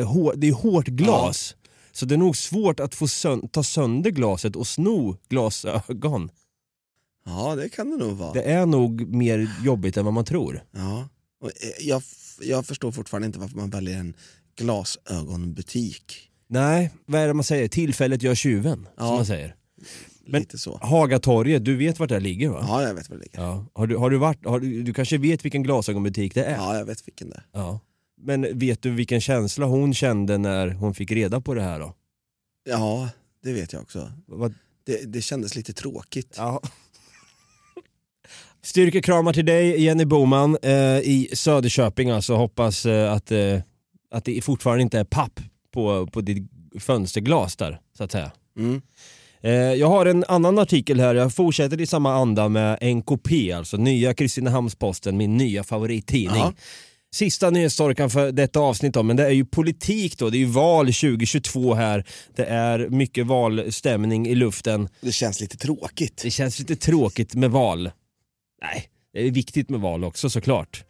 eh, 0.00 0.06
hår, 0.06 0.34
det 0.36 0.48
är 0.48 0.52
hårt 0.52 0.86
glas. 0.86 1.56
Så 1.94 2.06
det 2.06 2.14
är 2.14 2.18
nog 2.18 2.36
svårt 2.36 2.80
att 2.80 2.94
få 2.94 3.08
sön- 3.08 3.48
ta 3.48 3.62
sönder 3.62 4.10
glaset 4.10 4.56
och 4.56 4.66
sno 4.66 5.16
glasögon. 5.28 6.30
Ja, 7.26 7.54
det 7.56 7.68
kan 7.68 7.90
det 7.90 7.96
nog 7.96 8.16
vara. 8.16 8.32
Det 8.32 8.42
är 8.42 8.66
nog 8.66 9.06
mer 9.14 9.50
jobbigt 9.64 9.96
än 9.96 10.04
vad 10.04 10.14
man 10.14 10.24
tror. 10.24 10.62
Ja. 10.72 11.08
Och 11.40 11.48
eh, 11.48 11.86
jag, 11.88 12.02
jag 12.40 12.66
förstår 12.66 12.92
fortfarande 12.92 13.26
inte 13.26 13.38
varför 13.38 13.56
man 13.56 13.70
väljer 13.70 13.98
en 13.98 14.14
glasögonbutik. 14.56 16.30
Nej, 16.48 16.90
vad 17.06 17.20
är 17.20 17.26
det 17.26 17.34
man 17.34 17.44
säger? 17.44 17.68
Tillfället 17.68 18.22
gör 18.22 18.34
tjuven, 18.34 18.88
som 18.96 19.06
Ja. 19.06 19.16
man 19.16 19.26
säger. 19.26 19.54
Men- 20.26 20.40
Lite 20.40 20.58
så. 20.58 20.78
Hagatorget, 20.82 21.64
du 21.64 21.76
vet 21.76 21.98
vart 21.98 22.08
det 22.08 22.20
ligger 22.20 22.48
va? 22.48 22.64
Ja, 22.68 22.82
jag 22.82 22.94
vet 22.94 23.08
var 23.10 23.16
det 23.16 23.22
ligger. 23.22 23.40
Ja. 23.42 23.66
Har, 23.74 23.86
du, 23.86 23.96
har 23.96 24.10
du 24.10 24.16
varit, 24.16 24.46
har 24.46 24.60
du, 24.60 24.82
du 24.82 24.94
kanske 24.94 25.18
vet 25.18 25.44
vilken 25.44 25.62
glasögonbutik 25.62 26.34
det 26.34 26.44
är? 26.44 26.56
Ja, 26.56 26.78
jag 26.78 26.84
vet 26.84 27.06
vilken 27.08 27.30
det 27.30 27.36
är. 27.36 27.44
Ja. 27.52 27.80
Men 28.24 28.58
vet 28.58 28.82
du 28.82 28.90
vilken 28.90 29.20
känsla 29.20 29.66
hon 29.66 29.94
kände 29.94 30.38
när 30.38 30.68
hon 30.68 30.94
fick 30.94 31.12
reda 31.12 31.40
på 31.40 31.54
det 31.54 31.62
här 31.62 31.80
då? 31.80 31.94
Ja, 32.64 33.08
det 33.42 33.52
vet 33.52 33.72
jag 33.72 33.82
också. 33.82 34.12
Vad, 34.26 34.54
Det, 34.84 35.12
det 35.12 35.22
kändes 35.22 35.56
lite 35.56 35.72
tråkigt. 35.72 36.34
Ja. 36.36 36.60
Styrkekramar 38.62 39.32
till 39.32 39.46
dig 39.46 39.82
Jenny 39.82 40.04
Boman 40.04 40.56
eh, 40.62 40.98
i 40.98 41.28
Söderköping 41.32 42.10
alltså. 42.10 42.34
Hoppas 42.34 42.86
eh, 42.86 43.12
att, 43.12 43.30
eh, 43.30 43.60
att 44.10 44.24
det 44.24 44.44
fortfarande 44.44 44.82
inte 44.82 44.98
är 44.98 45.04
papp 45.04 45.40
på, 45.72 46.06
på 46.06 46.20
ditt 46.20 46.50
fönsterglas 46.80 47.56
där 47.56 47.80
så 47.96 48.04
att 48.04 48.12
säga. 48.12 48.32
Mm. 48.58 48.82
Eh, 49.40 49.52
jag 49.52 49.88
har 49.88 50.06
en 50.06 50.24
annan 50.28 50.58
artikel 50.58 51.00
här, 51.00 51.14
jag 51.14 51.34
fortsätter 51.34 51.80
i 51.80 51.86
samma 51.86 52.14
anda 52.14 52.48
med 52.48 52.78
NKP, 52.96 53.52
alltså 53.52 53.76
nya 53.76 54.12
Kristinehamns-Posten, 54.12 55.16
min 55.16 55.36
nya 55.36 55.64
favorittidning. 55.64 56.40
Ja. 56.40 56.52
Sista 57.14 57.50
nyhetstorkan 57.50 58.10
för 58.10 58.32
detta 58.32 58.60
avsnitt 58.60 58.94
då, 58.94 59.02
men 59.02 59.16
det 59.16 59.26
är 59.26 59.30
ju 59.30 59.44
politik 59.44 60.18
då, 60.18 60.30
det 60.30 60.36
är 60.36 60.38
ju 60.38 60.46
val 60.46 60.86
2022 60.86 61.74
här. 61.74 62.04
Det 62.36 62.44
är 62.44 62.88
mycket 62.88 63.26
valstämning 63.26 64.26
i 64.26 64.34
luften. 64.34 64.88
Det 65.00 65.12
känns 65.12 65.40
lite 65.40 65.56
tråkigt. 65.56 66.20
Det 66.22 66.30
känns 66.30 66.58
lite 66.58 66.76
tråkigt 66.76 67.34
med 67.34 67.50
val. 67.50 67.90
Nej, 68.62 68.88
det 69.12 69.26
är 69.26 69.30
viktigt 69.30 69.70
med 69.70 69.80
val 69.80 70.04
också 70.04 70.30
såklart. 70.30 70.84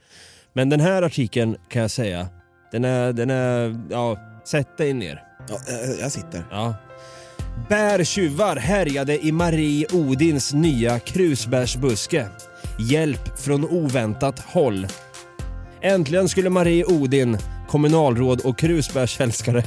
Men 0.52 0.68
den 0.68 0.80
här 0.80 1.02
artikeln 1.02 1.56
kan 1.68 1.82
jag 1.82 1.90
säga, 1.90 2.28
den 2.72 2.84
är, 2.84 3.12
den 3.12 3.30
är, 3.30 3.80
ja, 3.90 4.18
sätt 4.44 4.78
dig 4.78 4.92
ner. 4.92 5.22
Ja, 5.48 5.58
jag, 5.68 6.00
jag 6.00 6.12
sitter. 6.12 6.44
Ja. 6.50 6.74
Bärtjuvar 7.68 8.56
härjade 8.56 9.26
i 9.26 9.32
Marie 9.32 9.86
Odins 9.92 10.52
nya 10.52 10.98
krusbärsbuske. 10.98 12.28
Hjälp 12.90 13.38
från 13.38 13.64
oväntat 13.64 14.38
håll. 14.38 14.86
Äntligen 15.84 16.28
skulle 16.28 16.50
Marie 16.50 16.84
Odin, 16.84 17.38
kommunalråd 17.68 18.40
och 18.40 18.58
krusbärsälskare 18.58 19.64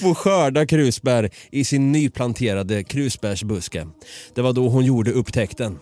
få 0.00 0.14
skörda 0.14 0.66
krusbär 0.66 1.30
i 1.50 1.64
sin 1.64 1.92
nyplanterade 1.92 2.84
krusbärsbuske. 2.84 3.86
Det 4.34 4.42
var 4.42 4.52
då 4.52 4.68
hon 4.68 4.84
gjorde 4.84 5.12
upptäckten. 5.12 5.78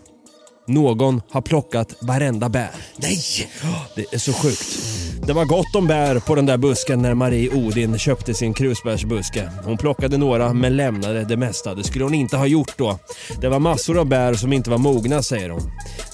Någon 0.68 1.22
har 1.30 1.40
plockat 1.40 1.94
varenda 2.00 2.48
bär. 2.48 2.70
Nej! 2.96 3.50
Det 3.96 4.04
är 4.12 4.18
så 4.18 4.32
sjukt. 4.32 4.78
Det 5.26 5.32
var 5.32 5.44
gott 5.44 5.76
om 5.76 5.86
bär 5.86 6.18
på 6.18 6.34
den 6.34 6.46
där 6.46 6.56
busken 6.56 7.02
när 7.02 7.14
Marie 7.14 7.50
Odin 7.50 7.98
köpte 7.98 8.34
sin 8.34 8.54
krusbärsbuske. 8.54 9.50
Hon 9.64 9.76
plockade 9.76 10.16
några 10.16 10.52
men 10.52 10.76
lämnade 10.76 11.24
det 11.24 11.36
mesta. 11.36 11.74
Det 11.74 11.84
skulle 11.84 12.04
hon 12.04 12.14
inte 12.14 12.36
ha 12.36 12.46
gjort 12.46 12.78
då. 12.78 12.98
Det 13.40 13.48
var 13.48 13.58
massor 13.58 13.98
av 13.98 14.06
bär 14.06 14.34
som 14.34 14.52
inte 14.52 14.70
var 14.70 14.78
mogna 14.78 15.22
säger 15.22 15.50
hon. 15.50 15.62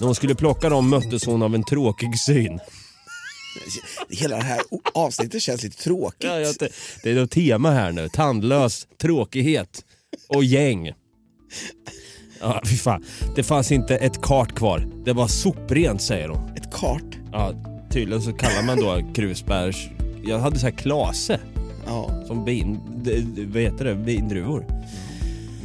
När 0.00 0.06
hon 0.06 0.14
skulle 0.14 0.34
plocka 0.34 0.68
dem 0.68 0.90
möttes 0.90 1.26
hon 1.26 1.42
av 1.42 1.54
en 1.54 1.64
tråkig 1.64 2.18
syn. 2.18 2.60
Hela 4.10 4.36
det 4.36 4.42
här 4.42 4.60
avsnittet 4.94 5.42
känns 5.42 5.62
lite 5.62 5.82
tråkigt. 5.82 6.30
Ja, 6.30 6.40
jag, 6.40 6.54
det 7.02 7.10
är 7.10 7.14
något 7.14 7.30
tema 7.30 7.70
här 7.70 7.92
nu. 7.92 8.08
Tandlös, 8.08 8.86
tråkighet 9.02 9.84
och 10.28 10.44
gäng. 10.44 10.92
Ja, 12.44 12.60
fy 12.66 12.76
fan. 12.76 13.04
Det 13.36 13.42
fanns 13.42 13.72
inte 13.72 13.96
ett 13.96 14.22
kart 14.22 14.54
kvar. 14.54 14.86
Det 15.04 15.12
var 15.12 15.26
soprent 15.26 16.02
säger 16.02 16.28
hon. 16.28 16.40
Ett 16.56 16.74
kart. 16.74 17.18
Ja, 17.32 17.52
tydligen 17.90 18.22
så 18.22 18.32
kallar 18.32 18.62
man 18.66 18.76
då 18.80 19.00
krusbärs... 19.14 19.88
Jag 20.26 20.38
hade 20.38 20.58
så 20.58 20.66
här 20.66 20.72
klase 20.74 21.40
Ja, 21.86 22.24
som 22.26 22.44
d- 22.44 22.64
d- 23.04 23.44
Vad 23.52 23.62
heter 23.62 23.84
det? 23.84 23.94
Vindruvor. 23.94 24.64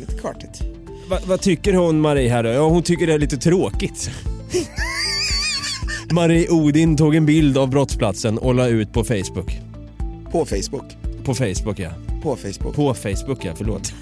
ett 0.08 0.22
kvartigt. 0.22 0.62
Va, 1.10 1.18
vad 1.28 1.42
tycker 1.42 1.74
hon 1.74 2.02
Marie 2.02 2.30
här 2.30 2.44
då? 2.44 2.50
Ja, 2.50 2.70
hon 2.70 2.84
tycker 2.84 3.08
det 3.08 3.14
är 3.14 3.20
lite 3.20 3.38
tråkigt. 3.38 4.10
Marie 6.12 6.50
Odin 6.50 6.98
tog 6.98 7.16
en 7.16 7.26
bild 7.26 7.58
av 7.58 7.70
brottsplatsen 7.70 8.38
och 8.38 8.56
la 8.56 8.68
ut 8.68 8.94
på 8.94 9.04
Facebook. 9.04 9.60
På 10.32 10.46
Facebook. 10.46 10.98
På 11.24 11.34
Facebook 11.36 11.80
ja. 11.80 11.90
På 12.22 12.36
Facebook. 12.36 12.76
På 12.76 12.94
Facebook 12.94 13.46
ja, 13.46 13.54
förlåt. 13.56 13.94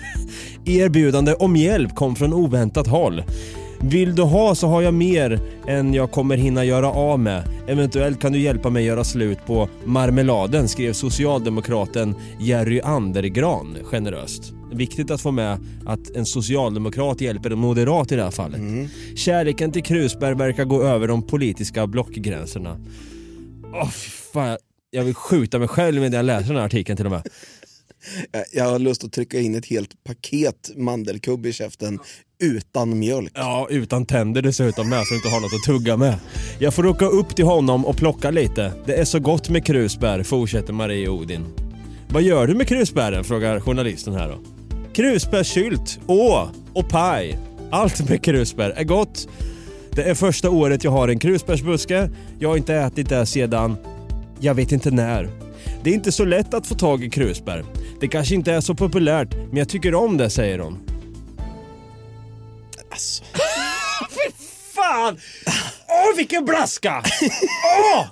Erbjudande 0.66 1.34
om 1.34 1.56
hjälp 1.56 1.96
kom 1.96 2.16
från 2.16 2.34
oväntat 2.34 2.88
håll. 2.88 3.24
Vill 3.80 4.16
du 4.16 4.22
ha 4.22 4.56
så 4.56 4.68
har 4.68 4.82
jag 4.82 4.94
mer 4.94 5.40
än 5.68 5.94
jag 5.94 6.12
kommer 6.12 6.38
hinna 6.38 6.64
göra 6.66 6.92
av 6.92 7.20
med. 7.20 7.44
Eventuellt 7.68 8.22
kan 8.22 8.32
du 8.32 8.40
hjälpa 8.40 8.70
mig 8.70 8.86
göra 8.86 9.04
slut 9.04 9.38
på 9.46 9.70
marmeladen, 9.86 10.68
skrev 10.68 10.94
socialdemokraten 10.94 12.16
Jerry 12.40 12.82
Andergran 12.82 13.78
generöst. 13.84 14.54
Viktigt 14.72 15.12
att 15.12 15.22
få 15.22 15.32
med 15.32 15.60
att 15.86 16.16
en 16.16 16.26
socialdemokrat 16.26 17.22
hjälper 17.22 17.50
en 17.50 17.60
moderat 17.60 18.12
i 18.12 18.16
det 18.16 18.24
här 18.24 18.32
fallet. 18.32 18.62
Kärleken 19.16 19.72
till 19.72 19.84
Krusberg 19.84 20.36
verkar 20.36 20.66
gå 20.66 20.84
över 20.84 21.08
de 21.08 21.28
politiska 21.28 21.88
blockgränserna. 21.88 22.78
Åh 23.74 23.90
fy 23.90 24.10
fan, 24.10 24.58
jag 24.92 25.04
vill 25.04 25.16
skjuta 25.16 25.60
mig 25.60 25.68
själv 25.68 26.02
när 26.02 26.14
jag 26.14 26.26
läser 26.26 26.48
den 26.48 26.58
här 26.58 26.66
artikeln 26.66 26.98
till 26.98 27.06
och 27.06 27.12
med. 27.12 27.28
Eh, 28.34 28.42
jag 28.54 28.64
har 28.64 28.80
lust 28.80 29.04
att 29.04 29.12
trycka 29.12 29.40
in 29.40 29.56
ett 29.56 29.66
helt 29.66 30.04
paket 30.04 30.72
mandelkubb 30.76 31.46
i 31.46 31.54
käften 31.54 32.00
utan 32.44 33.00
mjölk. 33.00 33.32
Ja, 33.36 33.68
utan 33.70 34.06
tänder 34.06 34.42
dessutom 34.42 34.90
med 34.90 35.08
så 35.08 35.14
du 35.14 35.16
inte 35.16 35.30
har 35.30 35.42
något 35.42 35.54
att 35.54 35.64
tugga 35.64 35.98
med. 35.98 36.20
Jag 36.60 36.74
får 36.74 36.86
åka 36.86 37.06
upp 37.06 37.36
till 37.36 37.46
honom 37.46 37.86
och 37.86 37.98
plocka 37.98 38.32
lite. 38.32 38.74
Det 38.86 38.94
är 38.94 39.06
så 39.06 39.20
gott 39.20 39.50
med 39.50 39.66
krusbär, 39.66 40.24
fortsätter 40.24 40.74
Marie 40.74 41.10
Odin. 41.10 41.46
Vad 42.10 42.24
gör 42.24 42.48
du 42.48 42.56
med 42.56 42.68
krusbären? 42.68 43.24
frågar 43.24 43.60
journalisten 43.60 44.14
här 44.14 44.30
då. 44.30 44.40
Krusbärssylt, 44.94 46.00
åh 46.08 46.48
och 46.74 46.90
paj. 46.90 47.40
Allt 47.72 48.10
med 48.10 48.24
krusbär 48.24 48.70
är 48.70 48.84
gott. 48.84 49.28
Det 49.92 50.04
är 50.04 50.16
första 50.16 50.50
året 50.50 50.84
jag 50.84 50.92
har 50.92 51.08
en 51.08 51.20
krusbärsbuske. 51.20 52.10
Jag 52.40 52.50
har 52.50 52.58
inte 52.58 52.76
ätit 52.76 53.10
det 53.10 53.26
sedan, 53.26 53.78
jag 54.40 54.54
vet 54.54 54.72
inte 54.72 54.92
när. 54.92 55.47
Det 55.88 55.92
är 55.92 55.96
inte 55.96 56.12
så 56.12 56.26
lätt 56.26 56.54
att 56.54 56.68
få 56.68 56.76
tag 56.76 57.04
i 57.04 57.10
krusbär. 57.10 57.66
Det 58.00 58.08
kanske 58.08 58.36
inte 58.36 58.54
är 58.54 58.62
så 58.62 58.76
populärt, 58.76 59.34
men 59.34 59.58
jag 59.58 59.70
tycker 59.70 59.96
om 59.96 60.18
det, 60.18 60.30
säger 60.30 60.60
hon. 60.60 60.80
Alltså. 62.92 63.24
Fan! 64.76 65.20
Åh, 65.88 66.18
vilken 66.18 66.46
blaska! 66.46 67.04
Åh! 67.94 68.06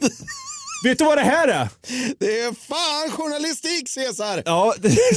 Vet 0.83 0.97
du 0.97 1.05
vad 1.05 1.17
det 1.17 1.23
här 1.23 1.47
är? 1.47 1.69
Det 2.19 2.39
är 2.39 2.53
fan 2.53 3.11
journalistik 3.11 3.89
Cesar! 3.89 4.41
Ja, 4.45 4.73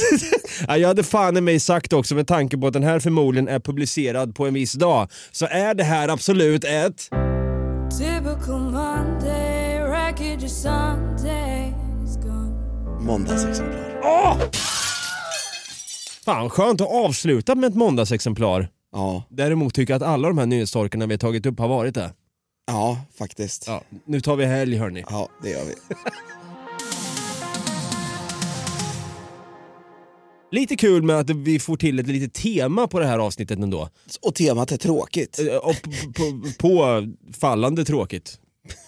ja, 0.67 0.77
jag 0.77 0.87
hade 0.87 1.03
fan 1.03 1.37
i 1.37 1.41
mig 1.41 1.59
sagt 1.59 1.93
också 1.93 2.15
med 2.15 2.27
tanke 2.27 2.57
på 2.57 2.67
att 2.67 2.73
den 2.73 2.83
här 2.83 2.99
förmodligen 2.99 3.47
är 3.47 3.59
publicerad 3.59 4.35
på 4.35 4.47
en 4.47 4.53
viss 4.53 4.73
dag. 4.73 5.11
Så 5.31 5.45
är 5.45 5.73
det 5.73 5.83
här 5.83 6.09
absolut 6.09 6.63
ett... 6.63 7.09
Typical 7.99 8.59
Monday, 8.59 9.79
Måndagsexemplar. 13.01 14.01
Åh! 14.03 14.37
Fan, 16.25 16.49
skönt 16.49 16.81
att 16.81 16.87
avsluta 16.91 17.55
med 17.55 17.67
ett 17.69 17.75
måndagsexemplar. 17.75 18.69
Ja, 18.91 19.23
Däremot 19.29 19.73
tycker 19.73 19.93
jag 19.93 20.01
att 20.03 20.07
alla 20.09 20.27
de 20.27 20.37
här 20.37 20.45
nyhetstorkarna 20.45 21.05
vi 21.05 21.13
har 21.13 21.17
tagit 21.19 21.45
upp 21.45 21.59
har 21.59 21.67
varit 21.67 21.95
det. 21.95 22.13
ja 22.67 23.01
faktiskt. 23.17 23.63
Ja, 23.67 23.83
nu 24.05 24.21
tar 24.21 24.35
vi 24.35 24.45
helg 24.45 24.77
hörni. 24.77 25.03
Ja, 25.09 25.29
det 25.43 25.49
gör 25.49 25.65
vi. 25.65 25.73
Lite 30.51 30.75
kul 30.75 31.03
med 31.03 31.15
att 31.19 31.29
vi 31.29 31.59
får 31.59 31.77
till 31.77 31.99
ett 31.99 32.07
litet 32.07 32.33
tema 32.33 32.87
på 32.87 32.99
det 32.99 33.05
här 33.05 33.19
avsnittet 33.19 33.59
ändå. 33.59 33.89
Och 34.21 34.35
temat 34.35 34.71
är 34.71 34.77
tråkigt. 34.77 35.39
Eh, 35.39 35.55
Och 35.55 35.75
p- 35.83 35.91
på, 36.15 36.41
på 36.59 37.07
fallande 37.39 37.85
tråkigt. 37.85 38.39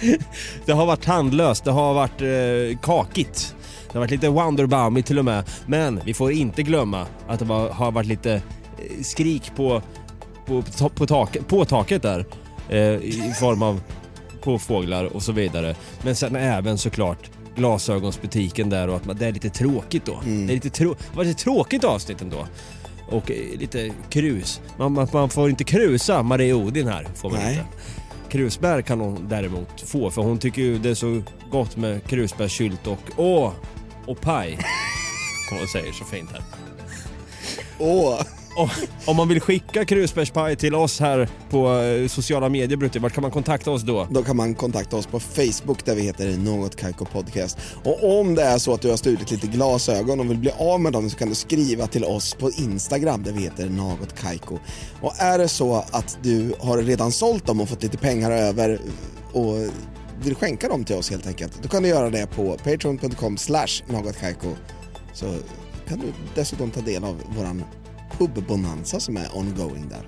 det 0.64 0.72
har 0.72 0.86
varit 0.86 1.02
tandlöst, 1.02 1.64
det 1.64 1.70
har 1.70 1.94
varit 1.94 2.20
eh, 2.20 2.78
kakigt. 2.82 3.54
Det 3.86 3.92
har 3.92 4.00
varit 4.00 4.10
lite 4.10 4.28
Wonderbaumigt 4.28 5.08
till 5.08 5.18
och 5.18 5.24
med. 5.24 5.44
Men 5.66 6.00
vi 6.04 6.14
får 6.14 6.32
inte 6.32 6.62
glömma 6.62 7.06
att 7.28 7.38
det 7.38 7.44
var, 7.44 7.68
har 7.68 7.92
varit 7.92 8.06
lite 8.06 8.32
eh, 8.32 9.02
skrik 9.02 9.52
på, 9.56 9.82
på, 10.46 10.62
på, 10.62 10.88
på, 10.88 11.06
tak, 11.06 11.36
på 11.48 11.64
taket 11.64 12.02
där. 12.02 12.26
Eh, 12.68 12.78
I 12.78 13.34
form 13.40 13.62
av 13.62 13.80
på 14.42 14.58
fåglar 14.58 15.04
och 15.04 15.22
så 15.22 15.32
vidare. 15.32 15.76
Men 16.02 16.16
sen 16.16 16.36
även 16.36 16.78
såklart 16.78 17.30
glasögonsbutiken 17.56 18.70
där 18.70 18.88
och 18.88 18.96
att 18.96 19.04
man, 19.04 19.16
det 19.16 19.26
är 19.26 19.32
lite 19.32 19.50
tråkigt 19.50 20.04
då. 20.04 20.20
Det, 20.24 20.30
är 20.30 20.54
lite 20.54 20.70
trå, 20.70 20.94
det 21.10 21.16
var 21.16 21.24
lite 21.24 21.42
tråkigt 21.42 21.84
avsnitt 21.84 22.22
ändå. 22.22 22.46
Och 23.08 23.30
eh, 23.30 23.58
lite 23.58 23.90
krus. 24.10 24.60
Man, 24.76 24.92
man, 24.92 25.08
man 25.12 25.28
får 25.28 25.50
inte 25.50 25.64
krusa 25.64 26.22
Marie 26.22 26.54
Odin 26.54 26.88
här. 26.88 27.06
Får 27.14 27.30
man 27.30 27.38
Nej. 27.40 27.52
inte. 27.52 27.64
Krusbär 28.30 28.82
kan 28.82 29.00
hon 29.00 29.28
däremot 29.28 29.80
få 29.80 30.10
för 30.10 30.22
hon 30.22 30.38
tycker 30.38 30.62
ju 30.62 30.78
det 30.78 30.90
är 30.90 30.94
så 30.94 31.22
gott 31.50 31.76
med 31.76 32.04
krusbärssylt 32.04 32.86
och 32.86 33.10
åh, 33.16 33.52
och 34.06 34.20
paj. 34.20 34.58
Hon 35.50 35.68
säger 35.68 35.92
så 35.92 36.04
fint 36.04 36.30
här. 36.32 36.42
Åh, 37.78 38.20
om, 38.56 38.68
om 39.06 39.16
man 39.16 39.28
vill 39.28 39.40
skicka 39.40 39.84
krusbärspaj 39.84 40.56
till 40.56 40.74
oss 40.74 41.00
här 41.00 41.28
på 41.50 41.78
eh, 41.78 42.08
sociala 42.08 42.48
medier 42.48 42.76
Brutti, 42.76 42.98
vart 42.98 43.12
kan 43.12 43.22
man 43.22 43.30
kontakta 43.30 43.70
oss 43.70 43.82
då? 43.82 44.06
då 44.10 44.22
kan 44.22 44.36
man 44.36 44.54
kontakta 44.54 44.96
oss 44.96 45.06
på 45.06 45.20
Facebook 45.20 45.84
där 45.84 45.94
vi 45.94 46.02
heter 46.02 46.36
Något 46.36 46.76
Kaiko 46.76 47.04
Podcast. 47.04 47.58
Och 47.84 48.20
om 48.20 48.34
det 48.34 48.42
är 48.42 48.58
så 48.58 48.74
att 48.74 48.82
du 48.82 48.90
har 48.90 48.96
stulit 48.96 49.30
lite 49.30 49.46
glasögon 49.46 50.20
och 50.20 50.30
vill 50.30 50.38
bli 50.38 50.50
av 50.58 50.80
med 50.80 50.92
dem 50.92 51.10
så 51.10 51.16
kan 51.16 51.28
du 51.28 51.34
skriva 51.34 51.86
till 51.86 52.04
oss 52.04 52.34
på 52.34 52.50
Instagram 52.50 53.22
där 53.22 53.32
vi 53.32 53.40
heter 53.40 53.68
Något 53.68 54.20
Kaiko. 54.20 54.58
Och 55.00 55.14
är 55.18 55.38
det 55.38 55.48
så 55.48 55.84
att 55.90 56.18
du 56.22 56.54
har 56.60 56.78
redan 56.78 57.12
sålt 57.12 57.46
dem 57.46 57.60
och 57.60 57.68
fått 57.68 57.82
lite 57.82 57.98
pengar 57.98 58.30
över 58.30 58.80
och 59.32 59.56
vill 60.22 60.34
skänka 60.34 60.68
dem 60.68 60.84
till 60.84 60.96
oss 60.96 61.10
helt 61.10 61.26
enkelt, 61.26 61.62
då 61.62 61.68
kan 61.68 61.82
du 61.82 61.88
göra 61.88 62.10
det 62.10 62.26
på 62.26 62.56
patreon.com 62.64 63.36
slash 63.36 63.82
någotkaiko. 63.86 64.48
Så 65.12 65.34
kan 65.88 65.98
du 65.98 66.06
dessutom 66.34 66.70
ta 66.70 66.80
del 66.80 67.04
av 67.04 67.16
våran 67.36 67.64
pub-bonanza 68.20 69.00
som 69.00 69.16
är 69.16 69.26
ongoing 69.34 69.88
där. 69.88 70.02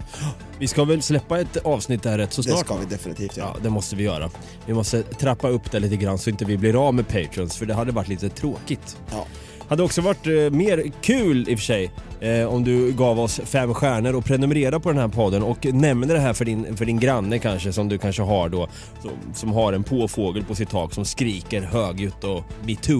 Vi 0.58 0.68
ska 0.68 0.84
väl 0.84 1.02
släppa 1.02 1.40
ett 1.40 1.56
avsnitt 1.56 2.02
där 2.02 2.18
rätt 2.18 2.32
så 2.32 2.42
Det 2.42 2.48
snart? 2.48 2.60
ska 2.60 2.74
va? 2.74 2.80
vi 2.80 2.86
definitivt 2.94 3.36
göra. 3.36 3.50
Ja, 3.54 3.60
det 3.62 3.70
måste 3.70 3.96
vi 3.96 4.04
göra. 4.04 4.30
Vi 4.66 4.74
måste 4.74 5.02
trappa 5.02 5.48
upp 5.48 5.70
det 5.70 5.80
lite 5.80 5.96
grann 5.96 6.18
så 6.18 6.30
inte 6.30 6.44
vi 6.44 6.58
blir 6.58 6.86
av 6.88 6.94
med 6.94 7.08
patrons 7.08 7.56
för 7.56 7.66
det 7.66 7.74
hade 7.74 7.92
varit 7.92 8.08
lite 8.08 8.28
tråkigt. 8.28 8.96
Ja. 9.10 9.26
Hade 9.68 9.82
också 9.82 10.00
varit 10.00 10.26
eh, 10.26 10.32
mer 10.32 10.92
kul 11.00 11.48
i 11.48 11.54
och 11.54 11.58
för 11.58 11.64
sig 11.64 11.92
eh, 12.20 12.44
om 12.46 12.64
du 12.64 12.92
gav 12.92 13.20
oss 13.20 13.40
fem 13.44 13.74
stjärnor 13.74 14.14
och 14.14 14.24
prenumerera 14.24 14.80
på 14.80 14.88
den 14.88 14.98
här 14.98 15.08
podden 15.08 15.42
och 15.42 15.66
nämner 15.66 16.14
det 16.14 16.20
här 16.20 16.32
för 16.32 16.44
din, 16.44 16.76
för 16.76 16.84
din 16.84 17.00
granne 17.00 17.38
kanske 17.38 17.72
som 17.72 17.88
du 17.88 17.98
kanske 17.98 18.22
har 18.22 18.48
då 18.48 18.68
som, 19.02 19.10
som 19.34 19.52
har 19.52 19.72
en 19.72 19.82
påfågel 19.82 20.44
på 20.44 20.54
sitt 20.54 20.70
tak 20.70 20.94
som 20.94 21.04
skriker 21.04 21.62
högljutt 21.62 22.24
och 22.24 22.44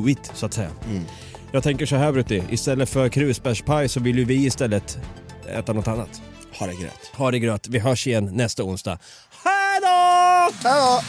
it 0.06 0.30
så 0.34 0.46
att 0.46 0.52
säga. 0.54 0.70
Jag 1.54 1.62
tänker 1.62 1.86
så 1.86 1.96
här 1.96 2.12
Brutti, 2.12 2.42
istället 2.50 2.88
för 2.88 3.08
krusbärspaj 3.08 3.88
så 3.88 4.00
vill 4.00 4.18
ju 4.18 4.24
vi 4.24 4.46
istället 4.46 4.98
äta 5.48 5.72
något 5.72 5.88
annat. 5.88 6.22
Ha 6.58 6.66
det 6.66 6.74
gröt. 6.74 7.10
Ha 7.14 7.30
det 7.30 7.38
gröt, 7.38 7.68
vi 7.68 7.78
hörs 7.78 8.06
igen 8.06 8.30
nästa 8.32 8.64
onsdag. 8.64 8.98
Hej 9.44 9.80
då! 9.80 10.68
Hej 10.68 10.80
då! 10.80 11.02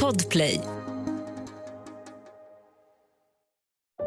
Podplay. 0.00 0.75